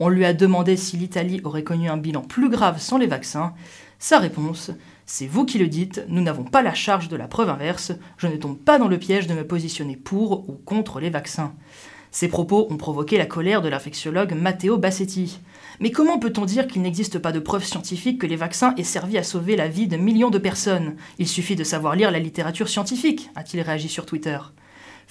On 0.00 0.08
lui 0.08 0.24
a 0.24 0.32
demandé 0.32 0.76
si 0.76 0.96
l'Italie 0.96 1.40
aurait 1.44 1.62
connu 1.62 1.88
un 1.88 1.96
bilan 1.96 2.22
plus 2.22 2.50
grave 2.50 2.80
sans 2.80 2.98
les 2.98 3.06
vaccins. 3.06 3.54
Sa 4.00 4.18
réponse 4.18 4.72
c'est 5.12 5.26
vous 5.26 5.44
qui 5.44 5.58
le 5.58 5.66
dites, 5.66 6.04
nous 6.06 6.22
n'avons 6.22 6.44
pas 6.44 6.62
la 6.62 6.72
charge 6.72 7.08
de 7.08 7.16
la 7.16 7.26
preuve 7.26 7.48
inverse, 7.50 7.90
je 8.16 8.28
ne 8.28 8.36
tombe 8.36 8.56
pas 8.56 8.78
dans 8.78 8.86
le 8.86 8.96
piège 8.96 9.26
de 9.26 9.34
me 9.34 9.44
positionner 9.44 9.96
pour 9.96 10.48
ou 10.48 10.52
contre 10.52 11.00
les 11.00 11.10
vaccins. 11.10 11.52
Ces 12.12 12.28
propos 12.28 12.68
ont 12.70 12.76
provoqué 12.76 13.18
la 13.18 13.26
colère 13.26 13.60
de 13.60 13.68
l'infectiologue 13.68 14.34
Matteo 14.34 14.78
Bassetti. 14.78 15.40
Mais 15.80 15.90
comment 15.90 16.20
peut-on 16.20 16.44
dire 16.44 16.68
qu'il 16.68 16.82
n'existe 16.82 17.18
pas 17.18 17.32
de 17.32 17.40
preuves 17.40 17.64
scientifiques 17.64 18.20
que 18.20 18.26
les 18.28 18.36
vaccins 18.36 18.72
aient 18.76 18.84
servi 18.84 19.18
à 19.18 19.24
sauver 19.24 19.56
la 19.56 19.66
vie 19.66 19.88
de 19.88 19.96
millions 19.96 20.30
de 20.30 20.38
personnes? 20.38 20.94
Il 21.18 21.26
suffit 21.26 21.56
de 21.56 21.64
savoir 21.64 21.96
lire 21.96 22.12
la 22.12 22.20
littérature 22.20 22.68
scientifique, 22.68 23.30
a-t-il 23.34 23.60
réagi 23.62 23.88
sur 23.88 24.06
Twitter. 24.06 24.38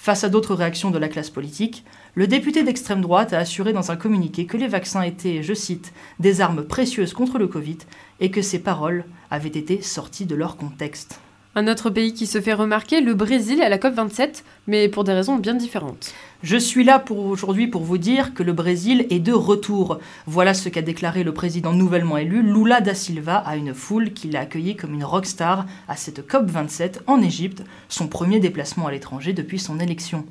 Face 0.02 0.24
à 0.24 0.30
d'autres 0.30 0.54
réactions 0.54 0.90
de 0.90 0.96
la 0.96 1.10
classe 1.10 1.28
politique, 1.28 1.84
le 2.14 2.26
député 2.26 2.62
d'extrême 2.62 3.02
droite 3.02 3.34
a 3.34 3.38
assuré 3.38 3.74
dans 3.74 3.90
un 3.90 3.96
communiqué 3.96 4.46
que 4.46 4.56
les 4.56 4.66
vaccins 4.66 5.02
étaient, 5.02 5.42
je 5.42 5.52
cite, 5.52 5.92
des 6.18 6.40
armes 6.40 6.64
précieuses 6.64 7.12
contre 7.12 7.36
le 7.36 7.46
Covid 7.46 7.76
et 8.18 8.30
que 8.30 8.40
ces 8.40 8.60
paroles 8.60 9.04
avaient 9.30 9.50
été 9.50 9.82
sorties 9.82 10.24
de 10.24 10.34
leur 10.34 10.56
contexte. 10.56 11.20
Un 11.56 11.66
autre 11.66 11.90
pays 11.90 12.14
qui 12.14 12.28
se 12.28 12.40
fait 12.40 12.54
remarquer, 12.54 13.00
le 13.00 13.12
Brésil, 13.12 13.60
à 13.60 13.68
la 13.68 13.76
COP27, 13.76 14.44
mais 14.68 14.88
pour 14.88 15.02
des 15.02 15.12
raisons 15.12 15.34
bien 15.34 15.54
différentes. 15.54 16.14
Je 16.44 16.56
suis 16.56 16.84
là 16.84 17.00
pour 17.00 17.26
aujourd'hui 17.26 17.66
pour 17.66 17.82
vous 17.82 17.98
dire 17.98 18.34
que 18.34 18.44
le 18.44 18.52
Brésil 18.52 19.04
est 19.10 19.18
de 19.18 19.32
retour. 19.32 19.98
Voilà 20.28 20.54
ce 20.54 20.68
qu'a 20.68 20.80
déclaré 20.80 21.24
le 21.24 21.34
président 21.34 21.72
nouvellement 21.72 22.18
élu, 22.18 22.44
Lula 22.44 22.80
da 22.80 22.94
Silva, 22.94 23.38
à 23.38 23.56
une 23.56 23.74
foule 23.74 24.12
qui 24.12 24.30
l'a 24.30 24.42
accueilli 24.42 24.76
comme 24.76 24.94
une 24.94 25.02
rockstar 25.02 25.66
à 25.88 25.96
cette 25.96 26.24
COP27 26.24 27.00
en 27.08 27.20
Égypte, 27.20 27.64
son 27.88 28.06
premier 28.06 28.38
déplacement 28.38 28.86
à 28.86 28.92
l'étranger 28.92 29.32
depuis 29.32 29.58
son 29.58 29.80
élection. 29.80 30.26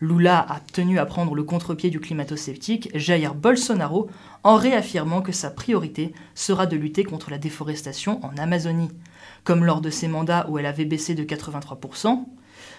Lula 0.00 0.46
a 0.50 0.60
tenu 0.74 0.98
à 0.98 1.06
prendre 1.06 1.34
le 1.34 1.44
contre-pied 1.44 1.88
du 1.88 1.98
climato-sceptique 1.98 2.90
Jair 2.94 3.34
Bolsonaro 3.34 4.10
en 4.44 4.56
réaffirmant 4.56 5.22
que 5.22 5.32
sa 5.32 5.48
priorité 5.48 6.12
sera 6.34 6.66
de 6.66 6.76
lutter 6.76 7.04
contre 7.04 7.30
la 7.30 7.38
déforestation 7.38 8.22
en 8.22 8.36
Amazonie. 8.36 8.90
Comme 9.44 9.64
lors 9.64 9.80
de 9.80 9.90
ses 9.90 10.08
mandats 10.08 10.46
où 10.48 10.58
elle 10.58 10.66
avait 10.66 10.84
baissé 10.84 11.14
de 11.14 11.24
83%, 11.24 12.24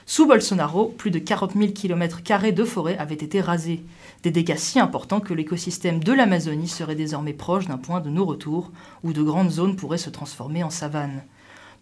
Sous 0.06 0.26
Bolsonaro, 0.26 0.88
plus 0.98 1.12
de 1.12 1.20
40 1.20 1.54
000 1.54 1.72
km 1.72 2.22
de 2.52 2.64
forêt 2.64 2.98
avaient 2.98 3.14
été 3.14 3.42
rasés. 3.42 3.84
Des 4.24 4.32
dégâts 4.32 4.58
si 4.58 4.80
importants 4.80 5.20
que 5.20 5.34
l'écosystème 5.34 6.04
de 6.04 6.14
l'Amazonie 6.14 6.68
serait 6.68 6.96
désormais 6.96 7.34
proche 7.34 7.68
d'un 7.68 7.78
point 7.78 8.02
de 8.02 8.10
non-retour 8.10 8.72
où 9.04 9.14
de 9.14 9.22
grandes 9.22 9.52
zones 9.52 9.76
pourraient 9.76 9.98
se 9.98 10.10
transformer 10.10 10.64
en 10.64 10.70
savane. 10.70 11.22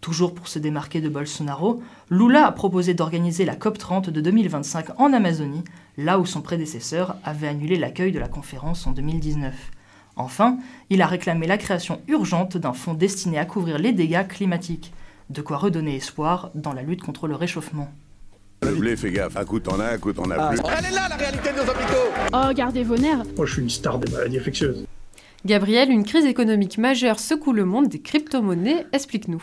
Toujours 0.00 0.34
pour 0.34 0.46
se 0.46 0.58
démarquer 0.58 1.00
de 1.00 1.08
Bolsonaro, 1.08 1.82
Lula 2.10 2.46
a 2.46 2.52
proposé 2.52 2.94
d'organiser 2.94 3.44
la 3.44 3.56
COP30 3.56 4.10
de 4.10 4.20
2025 4.20 5.00
en 5.00 5.12
Amazonie, 5.12 5.64
là 5.96 6.20
où 6.20 6.26
son 6.26 6.40
prédécesseur 6.40 7.16
avait 7.24 7.48
annulé 7.48 7.76
l'accueil 7.76 8.12
de 8.12 8.20
la 8.20 8.28
conférence 8.28 8.86
en 8.86 8.92
2019. 8.92 9.54
Enfin, 10.18 10.58
il 10.90 11.00
a 11.00 11.06
réclamé 11.06 11.46
la 11.46 11.58
création 11.58 12.00
urgente 12.08 12.56
d'un 12.56 12.72
fonds 12.72 12.94
destiné 12.94 13.38
à 13.38 13.44
couvrir 13.44 13.78
les 13.78 13.92
dégâts 13.92 14.26
climatiques, 14.26 14.92
de 15.30 15.40
quoi 15.40 15.56
redonner 15.56 15.96
espoir 15.96 16.50
dans 16.54 16.72
la 16.72 16.82
lutte 16.82 17.02
contre 17.02 17.28
le 17.28 17.36
réchauffement. 17.36 17.88
Le 18.62 18.74
blé, 18.74 18.96
fais 18.96 19.12
gaffe, 19.12 19.36
un 19.36 19.44
coup 19.44 19.60
t'en 19.60 19.78
as, 19.78 19.92
un 19.92 19.98
coup 19.98 20.12
t'en 20.12 20.28
as 20.30 20.48
plus. 20.48 20.58
Elle 20.76 20.86
est 20.86 20.90
là 20.90 21.08
la 21.08 21.16
réalité 21.16 21.50
de 21.52 21.56
nos 21.56 21.62
hôpitaux 21.62 22.12
Oh, 22.32 22.52
gardez 22.52 22.82
vos 22.82 22.96
nerfs 22.96 23.22
Moi 23.36 23.46
je 23.46 23.52
suis 23.52 23.62
une 23.62 23.70
star 23.70 23.98
des 24.00 24.10
maladies 24.10 24.38
infectieuses. 24.38 24.84
Gabriel, 25.46 25.90
une 25.90 26.04
crise 26.04 26.26
économique 26.26 26.78
majeure 26.78 27.20
secoue 27.20 27.52
le 27.52 27.64
monde 27.64 27.86
des 27.86 28.00
crypto-monnaies, 28.00 28.86
explique-nous. 28.92 29.42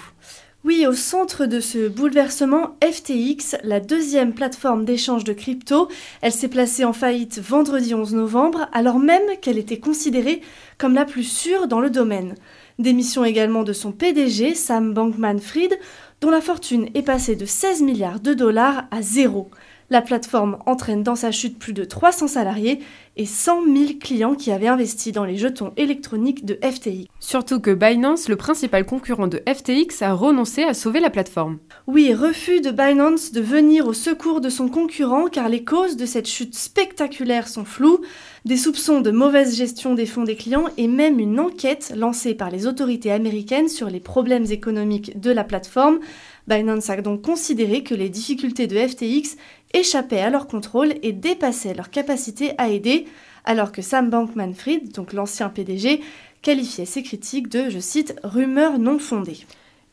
Oui, 0.65 0.87
au 0.87 0.93
centre 0.93 1.45
de 1.45 1.59
ce 1.59 1.87
bouleversement, 1.87 2.75
FTX, 2.83 3.55
la 3.61 3.79
deuxième 3.79 4.33
plateforme 4.33 4.83
d'échange 4.83 5.23
de 5.23 5.31
crypto, 5.31 5.89
elle 6.23 6.31
s'est 6.31 6.47
placée 6.47 6.83
en 6.83 6.91
faillite 6.91 7.37
vendredi 7.37 7.93
11 7.93 8.15
novembre, 8.15 8.67
alors 8.73 8.97
même 8.97 9.37
qu'elle 9.43 9.59
était 9.59 9.77
considérée 9.77 10.41
comme 10.79 10.95
la 10.95 11.05
plus 11.05 11.23
sûre 11.23 11.67
dans 11.67 11.81
le 11.81 11.91
domaine. 11.91 12.33
Démission 12.79 13.23
également 13.23 13.61
de 13.61 13.73
son 13.73 13.91
PDG, 13.91 14.55
Sam 14.55 14.91
Bankman-Fried, 14.91 15.77
dont 16.19 16.31
la 16.31 16.41
fortune 16.41 16.89
est 16.95 17.03
passée 17.03 17.35
de 17.35 17.45
16 17.45 17.83
milliards 17.83 18.19
de 18.19 18.33
dollars 18.33 18.85
à 18.89 19.03
zéro. 19.03 19.51
La 19.91 20.01
plateforme 20.01 20.57
entraîne 20.65 21.03
dans 21.03 21.15
sa 21.15 21.31
chute 21.31 21.59
plus 21.59 21.73
de 21.73 21.83
300 21.85 22.27
salariés 22.27 22.79
et 23.17 23.27
100 23.27 23.65
000 23.65 23.85
clients 23.99 24.33
qui 24.33 24.51
avaient 24.51 24.67
investi 24.67 25.11
dans 25.11 25.25
les 25.25 25.37
jetons 25.37 25.73
électroniques 25.77 26.43
de 26.43 26.55
FTX. 26.55 27.05
Surtout 27.19 27.59
que 27.59 27.71
Binance, 27.71 28.27
le 28.27 28.35
principal 28.35 28.85
concurrent 28.85 29.27
de 29.27 29.43
FTX, 29.47 30.01
a 30.01 30.13
renoncé 30.13 30.63
à 30.63 30.73
sauver 30.73 30.99
la 30.99 31.11
plateforme. 31.11 31.59
Oui, 31.85 32.13
refus 32.15 32.61
de 32.61 32.71
Binance 32.71 33.31
de 33.31 33.41
venir 33.41 33.87
au 33.87 33.93
secours 33.93 34.41
de 34.41 34.49
son 34.49 34.69
concurrent 34.69 35.27
car 35.27 35.49
les 35.49 35.63
causes 35.63 35.97
de 35.97 36.07
cette 36.07 36.27
chute 36.27 36.55
spectaculaire 36.55 37.47
sont 37.47 37.65
floues. 37.65 38.01
Des 38.43 38.57
soupçons 38.57 39.01
de 39.01 39.11
mauvaise 39.11 39.55
gestion 39.55 39.93
des 39.93 40.05
fonds 40.07 40.23
des 40.23 40.35
clients 40.35 40.65
et 40.77 40.87
même 40.87 41.19
une 41.19 41.39
enquête 41.39 41.93
lancée 41.95 42.33
par 42.33 42.49
les 42.49 42.67
autorités 42.67 43.11
américaines 43.11 43.69
sur 43.69 43.89
les 43.89 43.99
problèmes 43.99 44.45
économiques 44.51 45.19
de 45.19 45.31
la 45.31 45.43
plateforme. 45.43 45.99
Binance 46.47 46.91
a 46.91 47.01
donc 47.01 47.23
considéré 47.23 47.81
que 47.81 47.95
les 47.95 48.09
difficultés 48.09 48.67
de 48.67 48.77
FTX 48.77 49.35
échappaient 49.75 50.21
à 50.21 50.29
leur 50.29 50.47
contrôle 50.47 50.95
et 51.03 51.11
dépassaient 51.11 51.73
leur 51.73 51.91
capacité 51.91 52.53
à 52.57 52.69
aider, 52.69 53.05
alors 53.43 53.71
que 53.71 53.81
Sam 53.81 54.09
Bankman-Fried, 54.09 54.91
donc 54.91 55.13
l'ancien 55.13 55.49
PDG, 55.49 56.01
qualifiait 56.41 56.85
ces 56.85 57.03
critiques 57.03 57.49
de, 57.49 57.69
je 57.69 57.79
cite, 57.79 58.15
rumeurs 58.23 58.79
non 58.79 58.97
fondées. 58.97 59.45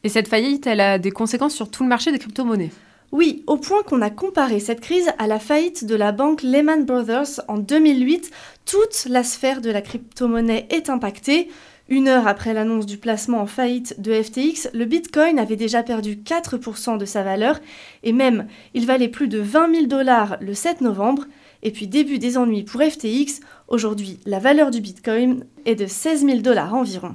Et 0.05 0.09
cette 0.09 0.29
faillite, 0.29 0.67
elle 0.67 0.81
a 0.81 0.99
des 0.99 1.11
conséquences 1.11 1.55
sur 1.55 1.71
tout 1.71 1.83
le 1.83 1.89
marché 1.89 2.13
des 2.13 2.19
crypto-monnaies 2.19 2.71
oui, 3.13 3.45
au 3.47 3.59
point 3.59 3.83
qu'on 3.83 4.01
a 4.01 4.09
comparé 4.09 4.59
cette 4.59 4.81
crise 4.81 5.11
à 5.19 5.27
la 5.27 5.39
faillite 5.39 5.85
de 5.85 5.95
la 5.95 6.13
banque 6.13 6.43
Lehman 6.43 6.87
Brothers 6.87 7.43
en 7.47 7.59
2008, 7.59 8.31
toute 8.65 9.05
la 9.07 9.23
sphère 9.23 9.61
de 9.61 9.71
la 9.71 9.83
crypto-monnaie 9.83 10.67
est 10.71 10.89
impactée. 10.89 11.51
Une 11.89 12.09
heure 12.09 12.27
après 12.29 12.55
l'annonce 12.55 12.87
du 12.87 12.97
placement 12.97 13.41
en 13.41 13.47
faillite 13.47 14.01
de 14.01 14.13
FTX, 14.13 14.71
le 14.73 14.85
Bitcoin 14.85 15.39
avait 15.39 15.57
déjà 15.57 15.83
perdu 15.83 16.17
4% 16.17 16.97
de 16.97 17.05
sa 17.05 17.23
valeur 17.23 17.61
et 18.03 18.13
même 18.13 18.47
il 18.75 18.87
valait 18.87 19.09
plus 19.09 19.29
de 19.29 19.39
20 19.39 19.75
000 19.75 19.87
dollars 19.87 20.37
le 20.41 20.55
7 20.55 20.81
novembre. 20.81 21.25
Et 21.65 21.71
puis 21.71 21.87
début 21.87 22.19
des 22.19 22.39
ennuis 22.39 22.65
pour 22.65 22.83
FTX, 22.83 23.41
aujourd'hui 23.69 24.21
la 24.27 24.39
valeur 24.39 24.71
du 24.71 24.81
Bitcoin 24.81 25.45
est 25.65 25.75
de 25.75 25.87
16 25.87 26.25
000 26.25 26.39
dollars 26.39 26.75
environ. 26.75 27.15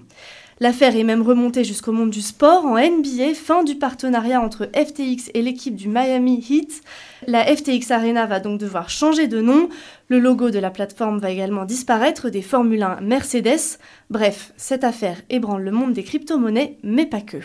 L'affaire 0.59 0.95
est 0.95 1.03
même 1.03 1.21
remontée 1.21 1.63
jusqu'au 1.63 1.91
monde 1.91 2.09
du 2.09 2.21
sport 2.21 2.65
en 2.65 2.79
NBA, 2.79 3.35
fin 3.35 3.63
du 3.63 3.75
partenariat 3.75 4.41
entre 4.41 4.69
FTX 4.73 5.29
et 5.35 5.43
l'équipe 5.43 5.75
du 5.75 5.87
Miami 5.87 6.43
Heat. 6.49 6.81
La 7.27 7.45
FTX 7.45 7.91
Arena 7.91 8.25
va 8.25 8.39
donc 8.39 8.59
devoir 8.59 8.89
changer 8.89 9.27
de 9.27 9.39
nom. 9.39 9.69
Le 10.07 10.17
logo 10.17 10.49
de 10.49 10.57
la 10.57 10.71
plateforme 10.71 11.19
va 11.19 11.29
également 11.29 11.65
disparaître 11.65 12.29
des 12.29 12.41
Formule 12.41 12.81
1 12.81 13.01
Mercedes. 13.01 13.77
Bref, 14.09 14.51
cette 14.57 14.83
affaire 14.83 15.21
ébranle 15.29 15.63
le 15.63 15.71
monde 15.71 15.93
des 15.93 16.03
crypto-monnaies, 16.03 16.79
mais 16.81 17.05
pas 17.05 17.21
que. 17.21 17.37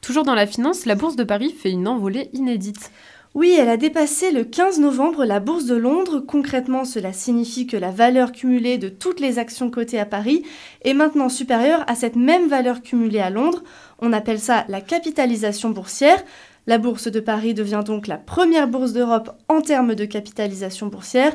Toujours 0.00 0.24
dans 0.24 0.34
la 0.34 0.46
finance, 0.46 0.86
la 0.86 0.94
bourse 0.94 1.16
de 1.16 1.24
Paris 1.24 1.52
fait 1.58 1.70
une 1.70 1.88
envolée 1.88 2.28
inédite. 2.34 2.92
Oui, 3.34 3.56
elle 3.58 3.68
a 3.68 3.76
dépassé 3.76 4.30
le 4.30 4.44
15 4.44 4.78
novembre 4.78 5.24
la 5.24 5.40
bourse 5.40 5.64
de 5.64 5.74
Londres. 5.74 6.20
Concrètement, 6.20 6.84
cela 6.84 7.12
signifie 7.12 7.66
que 7.66 7.76
la 7.76 7.90
valeur 7.90 8.30
cumulée 8.30 8.78
de 8.78 8.88
toutes 8.88 9.18
les 9.18 9.40
actions 9.40 9.72
cotées 9.72 9.98
à 9.98 10.06
Paris 10.06 10.44
est 10.82 10.94
maintenant 10.94 11.28
supérieure 11.28 11.82
à 11.88 11.96
cette 11.96 12.14
même 12.14 12.46
valeur 12.46 12.80
cumulée 12.80 13.18
à 13.18 13.30
Londres. 13.30 13.64
On 13.98 14.12
appelle 14.12 14.38
ça 14.38 14.64
la 14.68 14.80
capitalisation 14.80 15.70
boursière. 15.70 16.22
La 16.68 16.78
bourse 16.78 17.08
de 17.08 17.18
Paris 17.18 17.54
devient 17.54 17.82
donc 17.84 18.06
la 18.06 18.18
première 18.18 18.68
bourse 18.68 18.92
d'Europe 18.92 19.36
en 19.48 19.60
termes 19.62 19.96
de 19.96 20.04
capitalisation 20.04 20.86
boursière. 20.86 21.34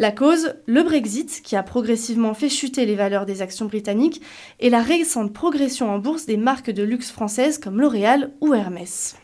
La 0.00 0.10
cause, 0.10 0.54
le 0.66 0.82
Brexit, 0.82 1.42
qui 1.42 1.54
a 1.54 1.62
progressivement 1.62 2.34
fait 2.34 2.48
chuter 2.48 2.86
les 2.86 2.96
valeurs 2.96 3.24
des 3.24 3.40
actions 3.40 3.66
britanniques, 3.66 4.20
et 4.58 4.68
la 4.68 4.82
récente 4.82 5.32
progression 5.32 5.90
en 5.90 6.00
bourse 6.00 6.26
des 6.26 6.36
marques 6.36 6.72
de 6.72 6.82
luxe 6.82 7.12
françaises 7.12 7.58
comme 7.58 7.80
L'Oréal 7.80 8.32
ou 8.40 8.52
Hermès. 8.52 9.14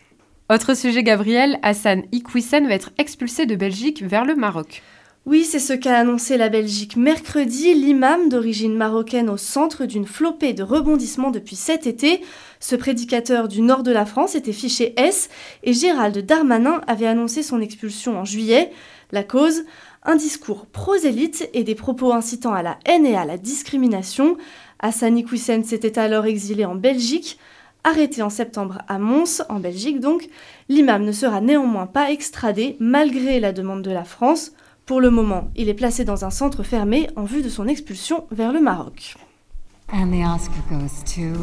Autre 0.51 0.75
sujet, 0.75 1.03
Gabriel, 1.03 1.59
Hassan 1.63 2.03
Iquissen 2.13 2.67
va 2.67 2.75
être 2.75 2.91
expulsé 2.99 3.47
de 3.47 3.57
Belgique 3.57 4.03
vers 4.03 4.25
le 4.25 4.35
Maroc. 4.35 4.83
Oui, 5.25 5.45
c'est 5.45 5.61
ce 5.61 5.73
qu'a 5.73 5.99
annoncé 5.99 6.37
la 6.37 6.49
Belgique 6.49 6.97
mercredi. 6.97 7.73
L'imam 7.75 8.29
d'origine 8.29 8.75
marocaine 8.75 9.31
au 9.31 9.37
centre 9.37 9.87
d'une 9.87 10.05
flopée 10.05 10.53
de 10.53 10.65
rebondissements 10.65 11.31
depuis 11.31 11.55
cet 11.55 11.87
été. 11.87 12.23
Ce 12.59 12.75
prédicateur 12.75 13.47
du 13.47 13.63
nord 13.63 13.85
de 13.85 13.93
la 13.93 14.05
France 14.05 14.35
était 14.35 14.53
fiché 14.53 14.95
S 14.97 15.31
et 15.63 15.73
Gérald 15.73 16.19
Darmanin 16.19 16.81
avait 16.89 17.07
annoncé 17.07 17.45
son 17.45 17.61
expulsion 17.61 18.19
en 18.19 18.25
juillet. 18.25 18.73
La 19.13 19.23
cause 19.23 19.63
Un 20.03 20.17
discours 20.17 20.67
prosélyte 20.67 21.49
et 21.55 21.63
des 21.63 21.77
propos 21.77 22.13
incitant 22.13 22.53
à 22.53 22.65
la 22.65 22.81
haine 22.85 23.07
et 23.07 23.17
à 23.17 23.25
la 23.25 23.39
discrimination. 23.39 24.37
Hassan 24.81 25.17
Iquissen 25.17 25.63
s'était 25.63 26.01
alors 26.01 26.27
exilé 26.27 26.65
en 26.65 26.75
Belgique. 26.75 27.39
Arrêté 27.85 28.23
en 28.23 28.31
septembre 28.31 28.79
à 28.87 28.99
Mons, 28.99 29.43
en 29.49 29.59
Belgique 29.59 29.99
donc, 29.99 30.29
l'imam 30.69 31.03
ne 31.05 31.11
sera 31.11 31.41
néanmoins 31.41 31.87
pas 31.87 32.13
extradé 32.13 32.77
malgré 32.79 33.41
la 33.41 33.53
demande 33.53 33.83
de 33.83 33.91
la 33.91 34.05
France. 34.05 34.53
Pour 34.87 35.01
le 35.01 35.11
moment, 35.11 35.51
il 35.57 35.69
est 35.69 35.75
placé 35.75 36.05
dans 36.05 36.25
un 36.25 36.31
centre 36.31 36.63
fermé 36.63 37.11
en 37.17 37.25
vue 37.25 37.43
de 37.43 37.49
son 37.49 37.67
expulsion 37.67 38.27
vers 38.31 38.53
le 38.53 38.61
Maroc. 38.61 39.17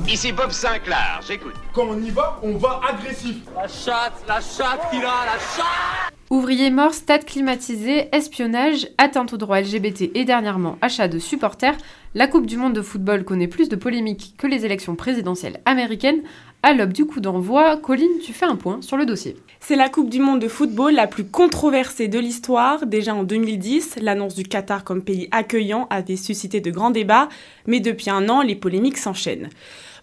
Ici 0.08 0.32
Bob 0.32 0.52
Sinclair, 0.52 1.20
j'écoute. 1.28 1.56
Quand 1.74 1.88
on 1.90 2.02
y 2.02 2.10
va, 2.10 2.40
on 2.42 2.58
va 2.58 2.80
agressif. 2.90 3.36
La 3.56 3.68
chatte, 3.68 4.24
la 4.28 4.40
chatte 4.40 4.90
qu'il 4.90 5.04
a, 5.04 5.26
la 5.26 5.40
chatte 5.56 6.19
Ouvriers 6.30 6.70
morts, 6.70 6.94
stade 6.94 7.26
climatisé, 7.26 8.08
espionnage, 8.12 8.88
atteinte 9.00 9.34
aux 9.34 9.38
droits 9.38 9.62
LGBT 9.62 10.12
et 10.14 10.26
dernièrement 10.26 10.78
achat 10.80 11.08
de 11.08 11.18
supporters, 11.18 11.76
la 12.14 12.28
Coupe 12.28 12.46
du 12.46 12.56
Monde 12.56 12.74
de 12.74 12.84
football 12.84 13.24
connaît 13.24 13.48
plus 13.48 13.68
de 13.68 13.76
polémiques 13.76 14.36
que 14.38 14.46
les 14.46 14.64
élections 14.64 14.96
présidentielles 14.96 15.60
américaines. 15.66 16.22
À 16.62 16.76
l'aube 16.76 16.94
du 16.94 17.06
coup 17.06 17.20
d'envoi, 17.20 17.78
Colline, 17.78 18.20
tu 18.24 18.32
fais 18.32 18.46
un 18.46 18.58
point 18.58 18.80
sur 18.84 18.96
le 18.96 19.08
dossier. 19.08 19.38
C'est 19.60 19.76
la 19.76 19.90
Coupe 19.90 20.12
du 20.12 20.20
Monde 20.20 20.40
de 20.40 20.48
football 20.48 20.94
la 20.94 21.08
plus 21.08 21.26
controversée 21.26 22.08
de 22.08 22.20
l'histoire. 22.20 22.86
Déjà 22.86 23.16
en 23.16 23.24
2010, 23.24 23.96
l'annonce 24.00 24.36
du 24.36 24.44
Qatar 24.44 24.84
comme 24.84 25.02
pays 25.02 25.30
accueillant 25.32 25.88
avait 25.90 26.16
suscité 26.16 26.62
de 26.62 26.70
grands 26.70 26.92
débats, 26.92 27.30
mais 27.66 27.80
depuis 27.80 28.12
un 28.12 28.30
an, 28.30 28.44
les 28.44 28.56
polémiques 28.56 29.00
s'enchaînent. 29.00 29.50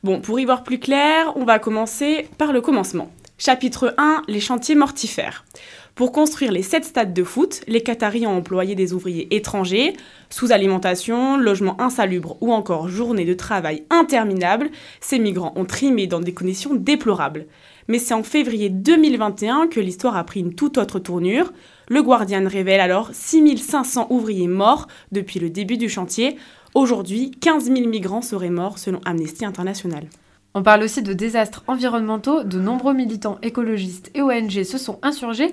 Bon, 0.02 0.20
pour 0.20 0.40
y 0.40 0.44
voir 0.44 0.64
plus 0.64 0.80
clair, 0.80 1.32
on 1.36 1.44
va 1.44 1.60
commencer 1.60 2.26
par 2.36 2.52
le 2.52 2.60
commencement. 2.60 3.12
Chapitre 3.38 3.94
1, 3.98 4.22
les 4.28 4.40
chantiers 4.40 4.74
mortifères. 4.74 5.44
Pour 5.96 6.12
construire 6.12 6.52
les 6.52 6.62
sept 6.62 6.84
stades 6.84 7.14
de 7.14 7.24
foot, 7.24 7.62
les 7.68 7.82
Qataris 7.82 8.26
ont 8.26 8.36
employé 8.36 8.74
des 8.74 8.92
ouvriers 8.92 9.34
étrangers, 9.34 9.96
sous-alimentation, 10.28 11.38
logement 11.38 11.80
insalubre 11.80 12.36
ou 12.42 12.52
encore 12.52 12.90
journées 12.90 13.24
de 13.24 13.32
travail 13.32 13.84
interminables. 13.88 14.68
Ces 15.00 15.18
migrants 15.18 15.54
ont 15.56 15.64
trimé 15.64 16.06
dans 16.06 16.20
des 16.20 16.34
conditions 16.34 16.74
déplorables. 16.74 17.46
Mais 17.88 17.98
c'est 17.98 18.12
en 18.12 18.22
février 18.22 18.68
2021 18.68 19.68
que 19.68 19.80
l'histoire 19.80 20.18
a 20.18 20.24
pris 20.24 20.40
une 20.40 20.54
toute 20.54 20.76
autre 20.76 20.98
tournure. 20.98 21.54
Le 21.88 22.02
Guardian 22.02 22.46
révèle 22.46 22.80
alors 22.80 23.08
6500 23.14 24.08
ouvriers 24.10 24.48
morts 24.48 24.88
depuis 25.12 25.40
le 25.40 25.48
début 25.48 25.78
du 25.78 25.88
chantier. 25.88 26.36
Aujourd'hui, 26.74 27.30
15 27.40 27.72
000 27.72 27.88
migrants 27.88 28.20
seraient 28.20 28.50
morts 28.50 28.78
selon 28.78 29.00
Amnesty 29.06 29.46
International. 29.46 30.04
On 30.52 30.62
parle 30.62 30.82
aussi 30.82 31.02
de 31.02 31.14
désastres 31.14 31.64
environnementaux, 31.66 32.42
de 32.42 32.58
nombreux 32.58 32.94
militants 32.94 33.38
écologistes 33.42 34.10
et 34.14 34.20
ONG 34.20 34.62
se 34.62 34.76
sont 34.76 34.98
insurgés 35.02 35.52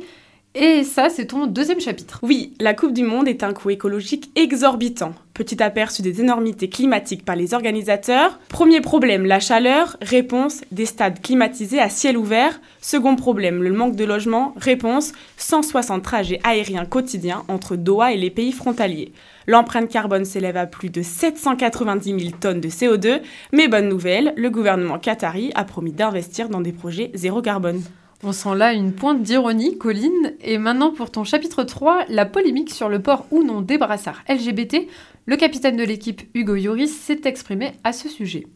Et 0.55 0.83
ça, 0.83 1.09
c'est 1.09 1.25
ton 1.25 1.47
deuxième 1.47 1.79
chapitre. 1.79 2.19
Oui, 2.21 2.53
la 2.59 2.75
Coupe 2.75 2.93
du 2.93 3.01
Monde 3.01 3.27
est 3.27 3.41
un 3.41 3.53
coût 3.53 3.71
écologique 3.71 4.29
exorbitant. 4.35 5.15
Petit 5.33 5.63
aperçu 5.63 6.03
des 6.03 6.21
énormités 6.21 6.69
climatiques 6.69 7.25
par 7.25 7.35
les 7.35 7.55
organisateurs. 7.55 8.39
Premier 8.49 8.79
problème, 8.79 9.25
la 9.25 9.39
chaleur. 9.39 9.97
Réponse, 9.99 10.61
des 10.71 10.85
stades 10.85 11.21
climatisés 11.21 11.79
à 11.79 11.89
ciel 11.89 12.17
ouvert. 12.17 12.61
Second 12.81 13.15
problème, 13.15 13.63
le 13.63 13.71
manque 13.71 13.95
de 13.95 14.05
logement. 14.05 14.53
Réponse, 14.55 15.13
160 15.37 16.03
trajets 16.03 16.39
aériens 16.43 16.85
quotidiens 16.85 17.43
entre 17.47 17.75
Doha 17.75 18.13
et 18.13 18.17
les 18.17 18.29
pays 18.29 18.51
frontaliers. 18.51 19.11
L'empreinte 19.47 19.89
carbone 19.89 20.23
s'élève 20.23 20.57
à 20.57 20.67
plus 20.67 20.91
de 20.91 21.01
790 21.01 22.19
000 22.19 22.35
tonnes 22.39 22.61
de 22.61 22.69
CO2. 22.69 23.21
Mais 23.53 23.67
bonne 23.67 23.89
nouvelle, 23.89 24.33
le 24.37 24.51
gouvernement 24.51 24.99
qatari 24.99 25.51
a 25.55 25.63
promis 25.63 25.93
d'investir 25.93 26.47
dans 26.47 26.61
des 26.61 26.73
projets 26.73 27.09
zéro 27.15 27.41
carbone. 27.41 27.81
On 28.25 28.31
sent 28.31 28.55
là 28.55 28.71
une 28.71 28.95
pointe 28.95 29.21
d'ironie, 29.21 29.77
Colline. 29.77 30.33
Et 30.39 30.57
maintenant 30.57 30.91
pour 30.91 31.11
ton 31.11 31.25
chapitre 31.25 31.63
3, 31.63 32.05
la 32.07 32.25
polémique 32.25 32.73
sur 32.73 32.87
le 32.87 33.01
port 33.01 33.25
ou 33.31 33.43
non 33.43 33.59
des 33.59 33.77
brassards 33.77 34.23
LGBT, 34.29 34.87
le 35.25 35.35
capitaine 35.35 35.75
de 35.75 35.83
l'équipe 35.83 36.21
Hugo 36.33 36.55
Yoris 36.55 36.97
s'est 36.97 37.21
exprimé 37.25 37.73
à 37.83 37.91
ce 37.91 38.07
sujet. 38.07 38.47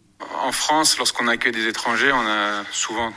En 0.41 0.53
France, 0.53 0.97
lorsqu'on 0.97 1.27
accueille 1.27 1.51
des 1.51 1.67
étrangers, 1.67 2.13
on 2.13 2.25
a 2.25 2.63
souvent 2.71 3.12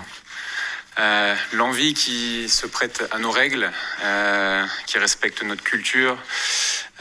euh, 0.98 1.34
l'envie 1.52 1.94
qui 1.94 2.48
se 2.48 2.66
prête 2.66 3.08
à 3.12 3.18
nos 3.18 3.30
règles, 3.30 3.70
euh, 4.02 4.64
qui 4.86 4.98
respectent 4.98 5.44
notre 5.44 5.62
culture. 5.62 6.18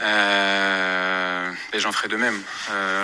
Euh, 0.00 1.50
et 1.72 1.80
j'en 1.80 1.90
ferai 1.90 2.06
de 2.06 2.16
même 2.16 2.40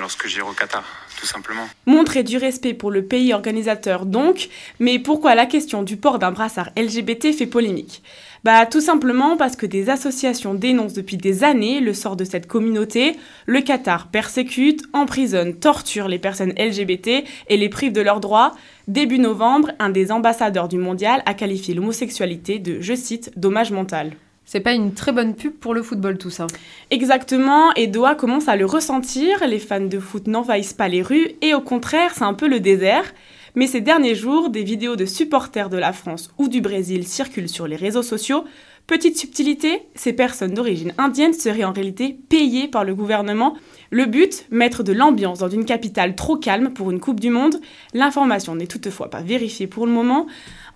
lorsque 0.01 0.29
j'irai 0.29 0.49
au 0.49 0.53
Qatar 0.53 0.85
tout 1.19 1.27
simplement. 1.27 1.67
Montrer 1.87 2.23
du 2.23 2.37
respect 2.37 2.75
pour 2.75 2.91
le 2.91 3.05
pays 3.05 3.33
organisateur 3.33 4.07
donc, 4.07 4.49
mais 4.79 4.99
pourquoi 4.99 5.35
la 5.35 5.47
question 5.47 5.83
du 5.83 5.97
port 5.97 6.19
d'un 6.19 6.33
brassard 6.33 6.71
LGBT 6.77 7.33
fait 7.33 7.47
polémique? 7.47 8.03
Bah 8.45 8.65
tout 8.65 8.81
simplement 8.81 9.37
parce 9.37 9.57
que 9.57 9.67
des 9.67 9.91
associations 9.91 10.55
dénoncent 10.55 10.93
depuis 10.93 11.17
des 11.17 11.43
années 11.43 11.81
le 11.81 11.93
sort 11.93 12.15
de 12.15 12.25
cette 12.25 12.47
communauté. 12.47 13.17
Le 13.47 13.61
Qatar 13.61 14.09
persécute, 14.09 14.85
emprisonne, 14.93 15.57
torture 15.57 16.07
les 16.07 16.21
personnes 16.21 16.53
LGBT 16.57 17.25
et 17.49 17.57
les 17.57 17.69
prive 17.69 17.93
de 17.93 18.03
leurs 18.03 18.21
droits. 18.21 18.53
Début 18.87 19.19
novembre, 19.19 19.73
un 19.81 19.91
des 19.91 20.13
ambassadeurs 20.13 20.69
du 20.69 20.79
mondial 20.79 21.23
a 21.27 21.35
qualifié 21.35 21.75
l'homosexualité 21.75 22.61
de, 22.61 22.81
je 22.81 22.95
cite, 22.95 23.33
dommage 23.37 23.73
mental. 23.73 24.13
C'est 24.47 24.61
pas 24.61 24.75
une 24.75 24.95
très 24.95 25.11
bonne 25.11 25.35
pub 25.35 25.55
pour 25.55 25.75
le 25.75 25.83
football 25.83 26.19
tout 26.19 26.31
ça. 26.31 26.47
Exactement, 26.93 27.75
et 27.75 27.89
Doha 27.89 28.15
commence 28.15 28.47
à 28.47 28.55
le 28.55 28.65
ressentir, 28.65 29.45
les 29.45 29.59
fans 29.59 29.81
de 29.81 29.99
foot 29.99 30.29
n'envahissent 30.29 30.73
pas 30.73 30.87
les 30.87 31.03
rues, 31.03 31.33
et 31.43 31.53
au 31.53 31.61
contraire, 31.61 32.13
c'est 32.15 32.23
un 32.23 32.33
peu 32.33 32.47
le 32.47 32.61
désert. 32.61 33.13
Mais 33.57 33.67
ces 33.67 33.81
derniers 33.81 34.15
jours, 34.15 34.51
des 34.51 34.63
vidéos 34.63 34.95
de 34.95 35.05
supporters 35.05 35.69
de 35.69 35.79
la 35.79 35.93
France 35.93 36.31
ou 36.39 36.49
du 36.49 36.61
Brésil 36.61 37.07
circulent 37.07 37.49
sur 37.49 37.67
les 37.67 37.75
réseaux 37.75 38.03
sociaux. 38.03 38.45
Petite 38.87 39.17
subtilité, 39.19 39.83
ces 39.97 40.13
personnes 40.13 40.55
d'origine 40.55 40.93
indienne 40.97 41.33
seraient 41.33 41.65
en 41.65 41.73
réalité 41.73 42.17
payées 42.29 42.69
par 42.69 42.85
le 42.85 42.95
gouvernement. 42.95 43.57
Le 43.91 44.05
but, 44.05 44.47
mettre 44.51 44.85
de 44.85 44.93
l'ambiance 44.93 45.41
dans 45.41 45.49
une 45.49 45.65
capitale 45.65 46.15
trop 46.15 46.37
calme 46.37 46.73
pour 46.73 46.91
une 46.93 47.01
Coupe 47.01 47.19
du 47.19 47.31
Monde. 47.31 47.57
L'information 47.95 48.55
n'est 48.55 48.69
toutefois 48.69 49.11
pas 49.11 49.23
vérifiée 49.23 49.67
pour 49.67 49.87
le 49.87 49.93
moment. 49.93 50.27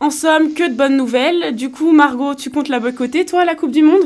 En 0.03 0.09
somme, 0.11 0.55
que 0.55 0.67
de 0.67 0.75
bonnes 0.75 0.97
nouvelles. 0.97 1.55
Du 1.55 1.71
coup, 1.71 1.93
Margot, 1.93 2.35
tu 2.35 2.49
comptes 2.49 2.69
la 2.69 2.81
boycotter, 2.81 3.27
toi, 3.27 3.45
la 3.45 3.55
Coupe 3.55 3.71
du 3.71 3.83
Monde? 3.83 4.01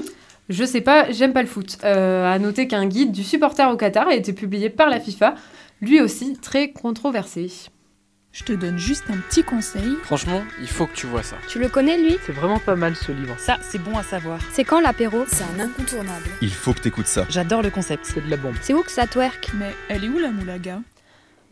Je 0.48 0.64
sais 0.64 0.80
pas, 0.80 1.10
j'aime 1.12 1.32
pas 1.32 1.42
le 1.42 1.48
foot. 1.48 1.78
Euh, 1.84 2.30
à 2.30 2.38
noter 2.40 2.66
qu'un 2.66 2.86
guide 2.86 3.12
du 3.12 3.22
supporter 3.22 3.70
au 3.70 3.76
Qatar 3.76 4.08
a 4.08 4.14
été 4.14 4.32
publié 4.32 4.70
par 4.70 4.90
la 4.90 4.98
FIFA, 4.98 5.36
lui 5.80 6.00
aussi 6.00 6.36
très 6.42 6.72
controversé. 6.72 7.50
Je 8.32 8.42
te 8.42 8.52
donne 8.52 8.76
juste 8.76 9.04
un 9.08 9.18
petit 9.18 9.44
conseil. 9.44 9.96
Franchement, 10.02 10.42
il 10.60 10.66
faut 10.66 10.86
que 10.86 10.96
tu 10.96 11.06
vois 11.06 11.22
ça. 11.22 11.36
Tu 11.48 11.60
le 11.60 11.68
connais, 11.68 11.96
lui? 11.96 12.18
C'est 12.26 12.32
vraiment 12.32 12.58
pas 12.58 12.74
mal 12.74 12.96
ce 12.96 13.12
livre. 13.12 13.36
Ça, 13.38 13.58
c'est 13.62 13.78
bon 13.78 13.96
à 13.96 14.02
savoir. 14.02 14.40
C'est 14.52 14.64
quand 14.64 14.80
l'apéro? 14.80 15.24
C'est 15.28 15.44
un 15.44 15.60
incontournable. 15.60 16.26
Il 16.42 16.50
faut 16.50 16.72
que 16.72 16.80
t'écoutes 16.80 17.06
ça. 17.06 17.24
J'adore 17.30 17.62
le 17.62 17.70
concept. 17.70 18.04
C'est 18.04 18.24
de 18.24 18.28
la 18.28 18.36
bombe. 18.36 18.56
C'est 18.60 18.74
où 18.74 18.82
que 18.82 18.90
ça 18.90 19.06
twerk? 19.06 19.52
Mais 19.60 19.72
elle 19.88 20.02
est 20.04 20.08
où 20.08 20.18
la 20.18 20.32
moulaga? 20.32 20.80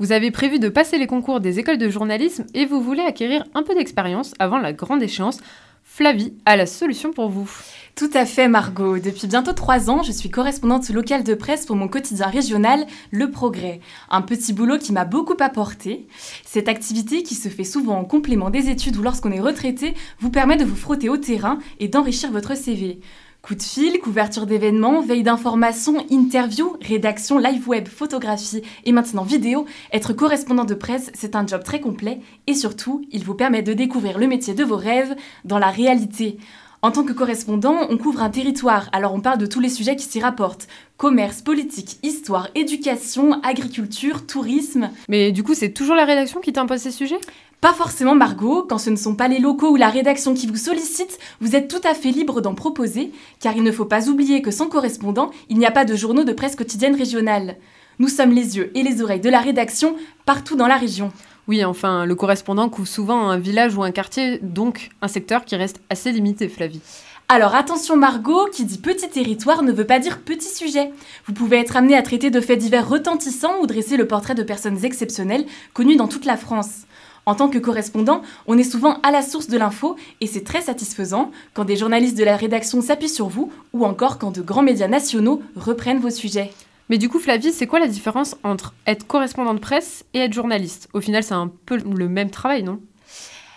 Vous 0.02 0.10
avez 0.10 0.32
prévu 0.32 0.58
de 0.58 0.68
passer 0.68 0.98
les 0.98 1.06
concours 1.06 1.38
des 1.38 1.60
écoles 1.60 1.78
de 1.78 1.88
journalisme 1.88 2.44
et 2.54 2.66
vous 2.66 2.80
voulez 2.80 3.04
acquérir 3.04 3.44
un 3.54 3.62
peu 3.62 3.72
d'expérience 3.72 4.34
avant 4.40 4.58
la 4.58 4.72
grande 4.72 5.00
échéance. 5.00 5.38
Flavie 5.84 6.34
a 6.44 6.56
la 6.56 6.66
solution 6.66 7.12
pour 7.12 7.28
vous. 7.28 7.48
Tout 7.94 8.10
à 8.12 8.26
fait, 8.26 8.48
Margot. 8.48 8.98
Depuis 8.98 9.28
bientôt 9.28 9.52
trois 9.52 9.90
ans, 9.90 10.02
je 10.02 10.10
suis 10.10 10.28
correspondante 10.28 10.88
locale 10.88 11.22
de 11.22 11.34
presse 11.34 11.66
pour 11.66 11.76
mon 11.76 11.86
quotidien 11.86 12.26
régional, 12.26 12.84
Le 13.12 13.30
Progrès. 13.30 13.78
Un 14.10 14.22
petit 14.22 14.52
boulot 14.52 14.78
qui 14.78 14.92
m'a 14.92 15.04
beaucoup 15.04 15.36
apporté. 15.38 16.08
Cette 16.44 16.66
activité, 16.66 17.22
qui 17.22 17.36
se 17.36 17.48
fait 17.48 17.62
souvent 17.62 18.00
en 18.00 18.04
complément 18.04 18.50
des 18.50 18.70
études 18.70 18.96
ou 18.96 19.02
lorsqu'on 19.02 19.30
est 19.30 19.38
retraité, 19.38 19.94
vous 20.18 20.30
permet 20.30 20.56
de 20.56 20.64
vous 20.64 20.74
frotter 20.74 21.10
au 21.10 21.16
terrain 21.16 21.60
et 21.78 21.86
d'enrichir 21.86 22.32
votre 22.32 22.56
CV. 22.56 22.98
Coup 23.42 23.56
de 23.56 23.62
fil, 23.62 23.98
couverture 23.98 24.46
d'événements, 24.46 25.02
veille 25.02 25.24
d'informations, 25.24 26.06
interview, 26.10 26.76
rédaction, 26.80 27.38
live 27.38 27.68
web, 27.68 27.88
photographie 27.88 28.62
et 28.84 28.92
maintenant 28.92 29.24
vidéo, 29.24 29.66
être 29.92 30.12
correspondant 30.12 30.64
de 30.64 30.74
presse, 30.74 31.10
c'est 31.12 31.34
un 31.34 31.44
job 31.44 31.64
très 31.64 31.80
complet 31.80 32.20
et 32.46 32.54
surtout, 32.54 33.04
il 33.10 33.24
vous 33.24 33.34
permet 33.34 33.62
de 33.62 33.72
découvrir 33.72 34.20
le 34.20 34.28
métier 34.28 34.54
de 34.54 34.62
vos 34.62 34.76
rêves 34.76 35.16
dans 35.44 35.58
la 35.58 35.70
réalité. 35.70 36.38
En 36.82 36.92
tant 36.92 37.02
que 37.02 37.12
correspondant, 37.12 37.88
on 37.90 37.98
couvre 37.98 38.22
un 38.22 38.30
territoire, 38.30 38.88
alors 38.92 39.12
on 39.12 39.20
parle 39.20 39.38
de 39.38 39.46
tous 39.46 39.60
les 39.60 39.68
sujets 39.70 39.96
qui 39.96 40.06
s'y 40.06 40.20
rapportent. 40.20 40.68
Commerce, 40.96 41.42
politique, 41.42 41.98
histoire, 42.04 42.48
éducation, 42.54 43.42
agriculture, 43.42 44.24
tourisme. 44.24 44.90
Mais 45.08 45.32
du 45.32 45.42
coup, 45.42 45.54
c'est 45.54 45.72
toujours 45.72 45.96
la 45.96 46.04
rédaction 46.04 46.40
qui 46.40 46.52
t'impose 46.52 46.78
ces 46.78 46.92
sujets 46.92 47.20
Pas 47.62 47.72
forcément 47.72 48.16
Margot, 48.16 48.66
quand 48.68 48.78
ce 48.78 48.90
ne 48.90 48.96
sont 48.96 49.14
pas 49.14 49.28
les 49.28 49.38
locaux 49.38 49.70
ou 49.70 49.76
la 49.76 49.88
rédaction 49.88 50.34
qui 50.34 50.48
vous 50.48 50.56
sollicitent, 50.56 51.20
vous 51.40 51.54
êtes 51.54 51.68
tout 51.68 51.80
à 51.84 51.94
fait 51.94 52.10
libre 52.10 52.40
d'en 52.40 52.56
proposer, 52.56 53.12
car 53.38 53.56
il 53.56 53.62
ne 53.62 53.70
faut 53.70 53.84
pas 53.84 54.08
oublier 54.08 54.42
que 54.42 54.50
sans 54.50 54.68
correspondant, 54.68 55.30
il 55.48 55.58
n'y 55.58 55.64
a 55.64 55.70
pas 55.70 55.84
de 55.84 55.94
journaux 55.94 56.24
de 56.24 56.32
presse 56.32 56.56
quotidienne 56.56 56.96
régionale. 56.96 57.54
Nous 58.00 58.08
sommes 58.08 58.32
les 58.32 58.56
yeux 58.56 58.76
et 58.76 58.82
les 58.82 59.00
oreilles 59.00 59.20
de 59.20 59.30
la 59.30 59.38
rédaction 59.38 59.94
partout 60.26 60.56
dans 60.56 60.66
la 60.66 60.76
région. 60.76 61.12
Oui, 61.46 61.64
enfin, 61.64 62.04
le 62.04 62.16
correspondant 62.16 62.68
couvre 62.68 62.88
souvent 62.88 63.28
un 63.28 63.38
village 63.38 63.76
ou 63.76 63.84
un 63.84 63.92
quartier, 63.92 64.40
donc 64.42 64.90
un 65.00 65.06
secteur 65.06 65.44
qui 65.44 65.54
reste 65.54 65.80
assez 65.88 66.10
limité, 66.10 66.48
Flavie. 66.48 66.80
Alors 67.28 67.54
attention 67.54 67.96
Margot, 67.96 68.48
qui 68.52 68.64
dit 68.64 68.78
petit 68.78 69.08
territoire 69.08 69.62
ne 69.62 69.70
veut 69.70 69.86
pas 69.86 70.00
dire 70.00 70.18
petit 70.18 70.52
sujet. 70.52 70.90
Vous 71.26 71.32
pouvez 71.32 71.58
être 71.58 71.76
amené 71.76 71.96
à 71.96 72.02
traiter 72.02 72.30
de 72.30 72.40
faits 72.40 72.58
divers 72.58 72.88
retentissants 72.88 73.60
ou 73.62 73.68
dresser 73.68 73.96
le 73.96 74.08
portrait 74.08 74.34
de 74.34 74.42
personnes 74.42 74.84
exceptionnelles 74.84 75.46
connues 75.72 75.96
dans 75.96 76.08
toute 76.08 76.24
la 76.24 76.36
France. 76.36 76.86
En 77.24 77.36
tant 77.36 77.48
que 77.48 77.58
correspondant, 77.58 78.22
on 78.46 78.58
est 78.58 78.64
souvent 78.64 78.98
à 79.02 79.12
la 79.12 79.22
source 79.22 79.46
de 79.46 79.56
l'info 79.56 79.96
et 80.20 80.26
c'est 80.26 80.42
très 80.42 80.60
satisfaisant 80.60 81.30
quand 81.54 81.64
des 81.64 81.76
journalistes 81.76 82.18
de 82.18 82.24
la 82.24 82.36
rédaction 82.36 82.80
s'appuient 82.80 83.08
sur 83.08 83.28
vous 83.28 83.52
ou 83.72 83.84
encore 83.84 84.18
quand 84.18 84.32
de 84.32 84.42
grands 84.42 84.62
médias 84.62 84.88
nationaux 84.88 85.40
reprennent 85.54 86.00
vos 86.00 86.10
sujets. 86.10 86.50
Mais 86.88 86.98
du 86.98 87.08
coup, 87.08 87.20
Flavie, 87.20 87.52
c'est 87.52 87.68
quoi 87.68 87.78
la 87.78 87.86
différence 87.86 88.36
entre 88.42 88.74
être 88.86 89.06
correspondant 89.06 89.54
de 89.54 89.60
presse 89.60 90.04
et 90.14 90.18
être 90.18 90.32
journaliste? 90.32 90.88
Au 90.92 91.00
final, 91.00 91.22
c'est 91.22 91.32
un 91.32 91.50
peu 91.64 91.76
le 91.76 92.08
même 92.08 92.30
travail, 92.30 92.64
non? 92.64 92.80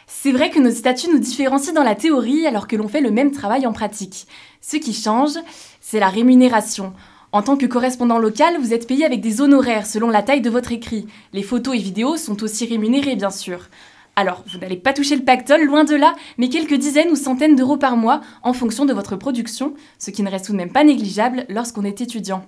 C'est 0.08 0.32
vrai 0.32 0.52
que 0.52 0.60
nos 0.60 0.72
statuts 0.72 1.10
nous 1.12 1.20
différencient 1.20 1.74
dans 1.74 1.84
la 1.84 1.96
théorie 1.96 2.46
alors 2.46 2.68
que 2.68 2.76
l'on 2.76 2.88
fait 2.88 3.02
le 3.02 3.12
même 3.12 3.32
travail 3.32 3.66
en 3.66 3.74
pratique. 3.74 4.28
Ce 4.62 4.78
qui 4.78 4.94
change, 4.94 5.34
c'est 5.82 6.00
la 6.00 6.10
rémunération. 6.10 6.94
En 7.36 7.42
tant 7.42 7.58
que 7.58 7.66
correspondant 7.66 8.18
local, 8.18 8.56
vous 8.62 8.74
êtes 8.74 8.88
payé 8.88 9.04
avec 9.04 9.20
des 9.20 9.42
honoraires 9.42 9.88
selon 9.88 10.10
la 10.10 10.24
taille 10.24 10.40
de 10.40 10.50
votre 10.50 10.72
écrit. 10.72 11.06
Les 11.34 11.44
photos 11.44 11.76
et 11.76 11.80
vidéos 11.80 12.16
sont 12.16 12.42
aussi 12.44 12.66
rémunérées, 12.66 13.18
bien 13.18 13.30
sûr. 13.30 13.68
Alors, 14.16 14.46
vous 14.50 14.58
n'allez 14.58 14.78
pas 14.78 14.94
toucher 14.94 15.18
le 15.18 15.26
pactole, 15.26 15.66
loin 15.66 15.84
de 15.84 15.96
là, 15.96 16.16
mais 16.38 16.48
quelques 16.48 16.76
dizaines 16.76 17.12
ou 17.12 17.18
centaines 17.18 17.58
d'euros 17.58 17.76
par 17.76 17.98
mois 17.98 18.22
en 18.42 18.54
fonction 18.54 18.86
de 18.86 18.94
votre 18.94 19.18
production, 19.18 19.74
ce 20.00 20.12
qui 20.12 20.24
ne 20.24 20.32
reste 20.32 20.46
tout 20.46 20.54
de 20.54 20.58
même 20.58 20.72
pas 20.72 20.86
négligeable 20.86 21.46
lorsqu'on 21.50 21.84
est 21.84 22.00
étudiant. 22.00 22.46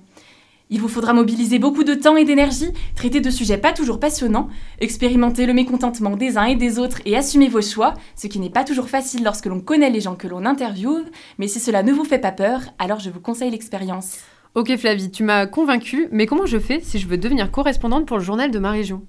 Il 0.69 0.79
vous 0.79 0.87
faudra 0.87 1.11
mobiliser 1.11 1.59
beaucoup 1.59 1.83
de 1.83 1.93
temps 1.93 2.15
et 2.15 2.23
d'énergie, 2.23 2.71
traiter 2.95 3.19
de 3.19 3.29
sujets 3.29 3.57
pas 3.57 3.73
toujours 3.73 3.99
passionnants, 3.99 4.47
expérimenter 4.79 5.45
le 5.45 5.53
mécontentement 5.53 6.15
des 6.15 6.37
uns 6.37 6.45
et 6.45 6.55
des 6.55 6.79
autres 6.79 7.01
et 7.03 7.17
assumer 7.17 7.49
vos 7.49 7.61
choix, 7.61 7.93
ce 8.15 8.27
qui 8.27 8.39
n'est 8.39 8.49
pas 8.49 8.63
toujours 8.63 8.87
facile 8.87 9.25
lorsque 9.25 9.47
l'on 9.47 9.59
connaît 9.59 9.89
les 9.89 9.99
gens 9.99 10.15
que 10.15 10.29
l'on 10.29 10.45
interviewe, 10.45 11.03
mais 11.39 11.49
si 11.49 11.59
cela 11.59 11.83
ne 11.83 11.91
vous 11.91 12.05
fait 12.05 12.19
pas 12.19 12.31
peur, 12.31 12.61
alors 12.79 13.01
je 13.01 13.09
vous 13.09 13.19
conseille 13.19 13.51
l'expérience. 13.51 14.19
Ok 14.57 14.75
Flavie, 14.75 15.11
tu 15.11 15.21
m'as 15.21 15.45
convaincue, 15.45 16.07
mais 16.11 16.25
comment 16.25 16.47
je 16.47 16.57
fais 16.57 16.79
si 16.81 16.97
je 16.97 17.07
veux 17.07 17.19
devenir 17.19 17.51
correspondante 17.51 18.07
pour 18.07 18.17
le 18.17 18.23
journal 18.23 18.49
de 18.49 18.57
ma 18.57 18.71
région 18.71 19.03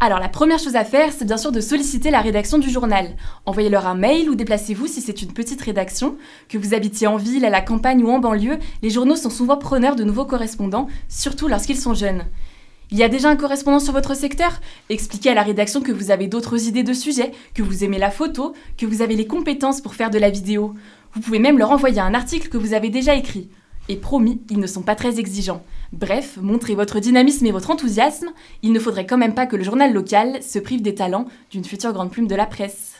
alors 0.00 0.20
la 0.20 0.28
première 0.28 0.60
chose 0.60 0.76
à 0.76 0.84
faire, 0.84 1.12
c'est 1.12 1.24
bien 1.24 1.36
sûr 1.36 1.50
de 1.50 1.60
solliciter 1.60 2.12
la 2.12 2.20
rédaction 2.20 2.58
du 2.58 2.70
journal. 2.70 3.16
Envoyez-leur 3.46 3.84
un 3.88 3.96
mail 3.96 4.30
ou 4.30 4.36
déplacez-vous 4.36 4.86
si 4.86 5.00
c'est 5.00 5.22
une 5.22 5.32
petite 5.32 5.60
rédaction. 5.60 6.16
Que 6.48 6.56
vous 6.56 6.72
habitiez 6.72 7.08
en 7.08 7.16
ville, 7.16 7.44
à 7.44 7.50
la 7.50 7.60
campagne 7.60 8.04
ou 8.04 8.08
en 8.08 8.20
banlieue, 8.20 8.58
les 8.80 8.90
journaux 8.90 9.16
sont 9.16 9.28
souvent 9.28 9.56
preneurs 9.56 9.96
de 9.96 10.04
nouveaux 10.04 10.24
correspondants, 10.24 10.86
surtout 11.08 11.48
lorsqu'ils 11.48 11.80
sont 11.80 11.94
jeunes. 11.94 12.26
Il 12.92 12.96
y 12.96 13.02
a 13.02 13.08
déjà 13.08 13.28
un 13.28 13.34
correspondant 13.34 13.80
sur 13.80 13.92
votre 13.92 14.14
secteur? 14.14 14.60
Expliquez 14.88 15.30
à 15.30 15.34
la 15.34 15.42
rédaction 15.42 15.80
que 15.80 15.90
vous 15.90 16.12
avez 16.12 16.28
d'autres 16.28 16.68
idées 16.68 16.84
de 16.84 16.92
sujets, 16.92 17.32
que 17.54 17.64
vous 17.64 17.82
aimez 17.82 17.98
la 17.98 18.12
photo, 18.12 18.54
que 18.76 18.86
vous 18.86 19.02
avez 19.02 19.16
les 19.16 19.26
compétences 19.26 19.80
pour 19.80 19.96
faire 19.96 20.10
de 20.10 20.18
la 20.20 20.30
vidéo. 20.30 20.74
Vous 21.12 21.20
pouvez 21.20 21.40
même 21.40 21.58
leur 21.58 21.72
envoyer 21.72 22.00
un 22.00 22.14
article 22.14 22.48
que 22.48 22.56
vous 22.56 22.72
avez 22.72 22.88
déjà 22.88 23.16
écrit. 23.16 23.50
Et 23.88 23.96
promis, 23.96 24.40
ils 24.50 24.58
ne 24.58 24.66
sont 24.66 24.82
pas 24.82 24.94
très 24.94 25.18
exigeants. 25.18 25.62
Bref, 25.92 26.38
montrez 26.40 26.74
votre 26.74 27.00
dynamisme 27.00 27.46
et 27.46 27.52
votre 27.52 27.70
enthousiasme. 27.70 28.28
Il 28.62 28.72
ne 28.72 28.80
faudrait 28.80 29.06
quand 29.06 29.16
même 29.16 29.34
pas 29.34 29.46
que 29.46 29.56
le 29.56 29.64
journal 29.64 29.92
local 29.92 30.42
se 30.42 30.58
prive 30.58 30.82
des 30.82 30.94
talents 30.94 31.26
d'une 31.50 31.64
future 31.64 31.92
grande 31.92 32.10
plume 32.10 32.26
de 32.26 32.34
la 32.34 32.46
presse. 32.46 32.96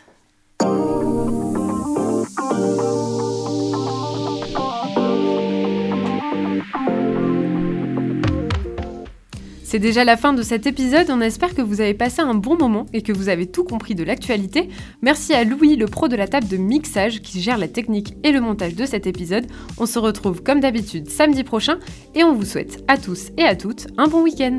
C'est 9.70 9.78
déjà 9.78 10.02
la 10.02 10.16
fin 10.16 10.33
de 10.33 10.40
cet 10.40 10.66
épisode, 10.66 11.11
on 11.11 11.20
espère 11.20 11.54
que 11.54 11.61
vous 11.61 11.83
avez 11.83 11.92
passé 11.92 12.22
un 12.22 12.33
bon 12.33 12.57
moment 12.57 12.87
et 12.94 13.02
que 13.02 13.12
vous 13.12 13.28
avez 13.28 13.44
tout 13.44 13.64
compris 13.64 13.94
de 13.94 14.02
l'actualité. 14.02 14.70
Merci 15.02 15.35
à 15.35 15.44
Louis, 15.44 15.76
le 15.76 15.85
pro 15.85 16.09
de 16.09 16.16
la 16.16 16.26
table 16.26 16.48
de 16.48 16.57
mixage 16.57 17.20
qui 17.20 17.42
gère 17.42 17.59
la 17.59 17.68
technique 17.68 18.14
et 18.24 18.33
le 18.33 18.40
montage 18.40 18.74
de 18.74 18.87
cet 18.87 19.07
épisode. 19.07 19.44
On 19.76 19.85
se 19.85 19.98
retrouve 19.98 20.42
comme 20.42 20.61
d'habitude 20.61 21.11
samedi 21.11 21.44
prochain 21.44 21.81
et 22.14 22.24
on 22.24 22.33
vous 22.33 22.46
souhaite 22.46 22.83
à 22.88 22.96
tous 22.96 23.28
et 23.37 23.44
à 23.44 23.57
toutes 23.57 23.88
un 23.98 24.09
bon 24.09 24.22
week-end. 24.22 24.57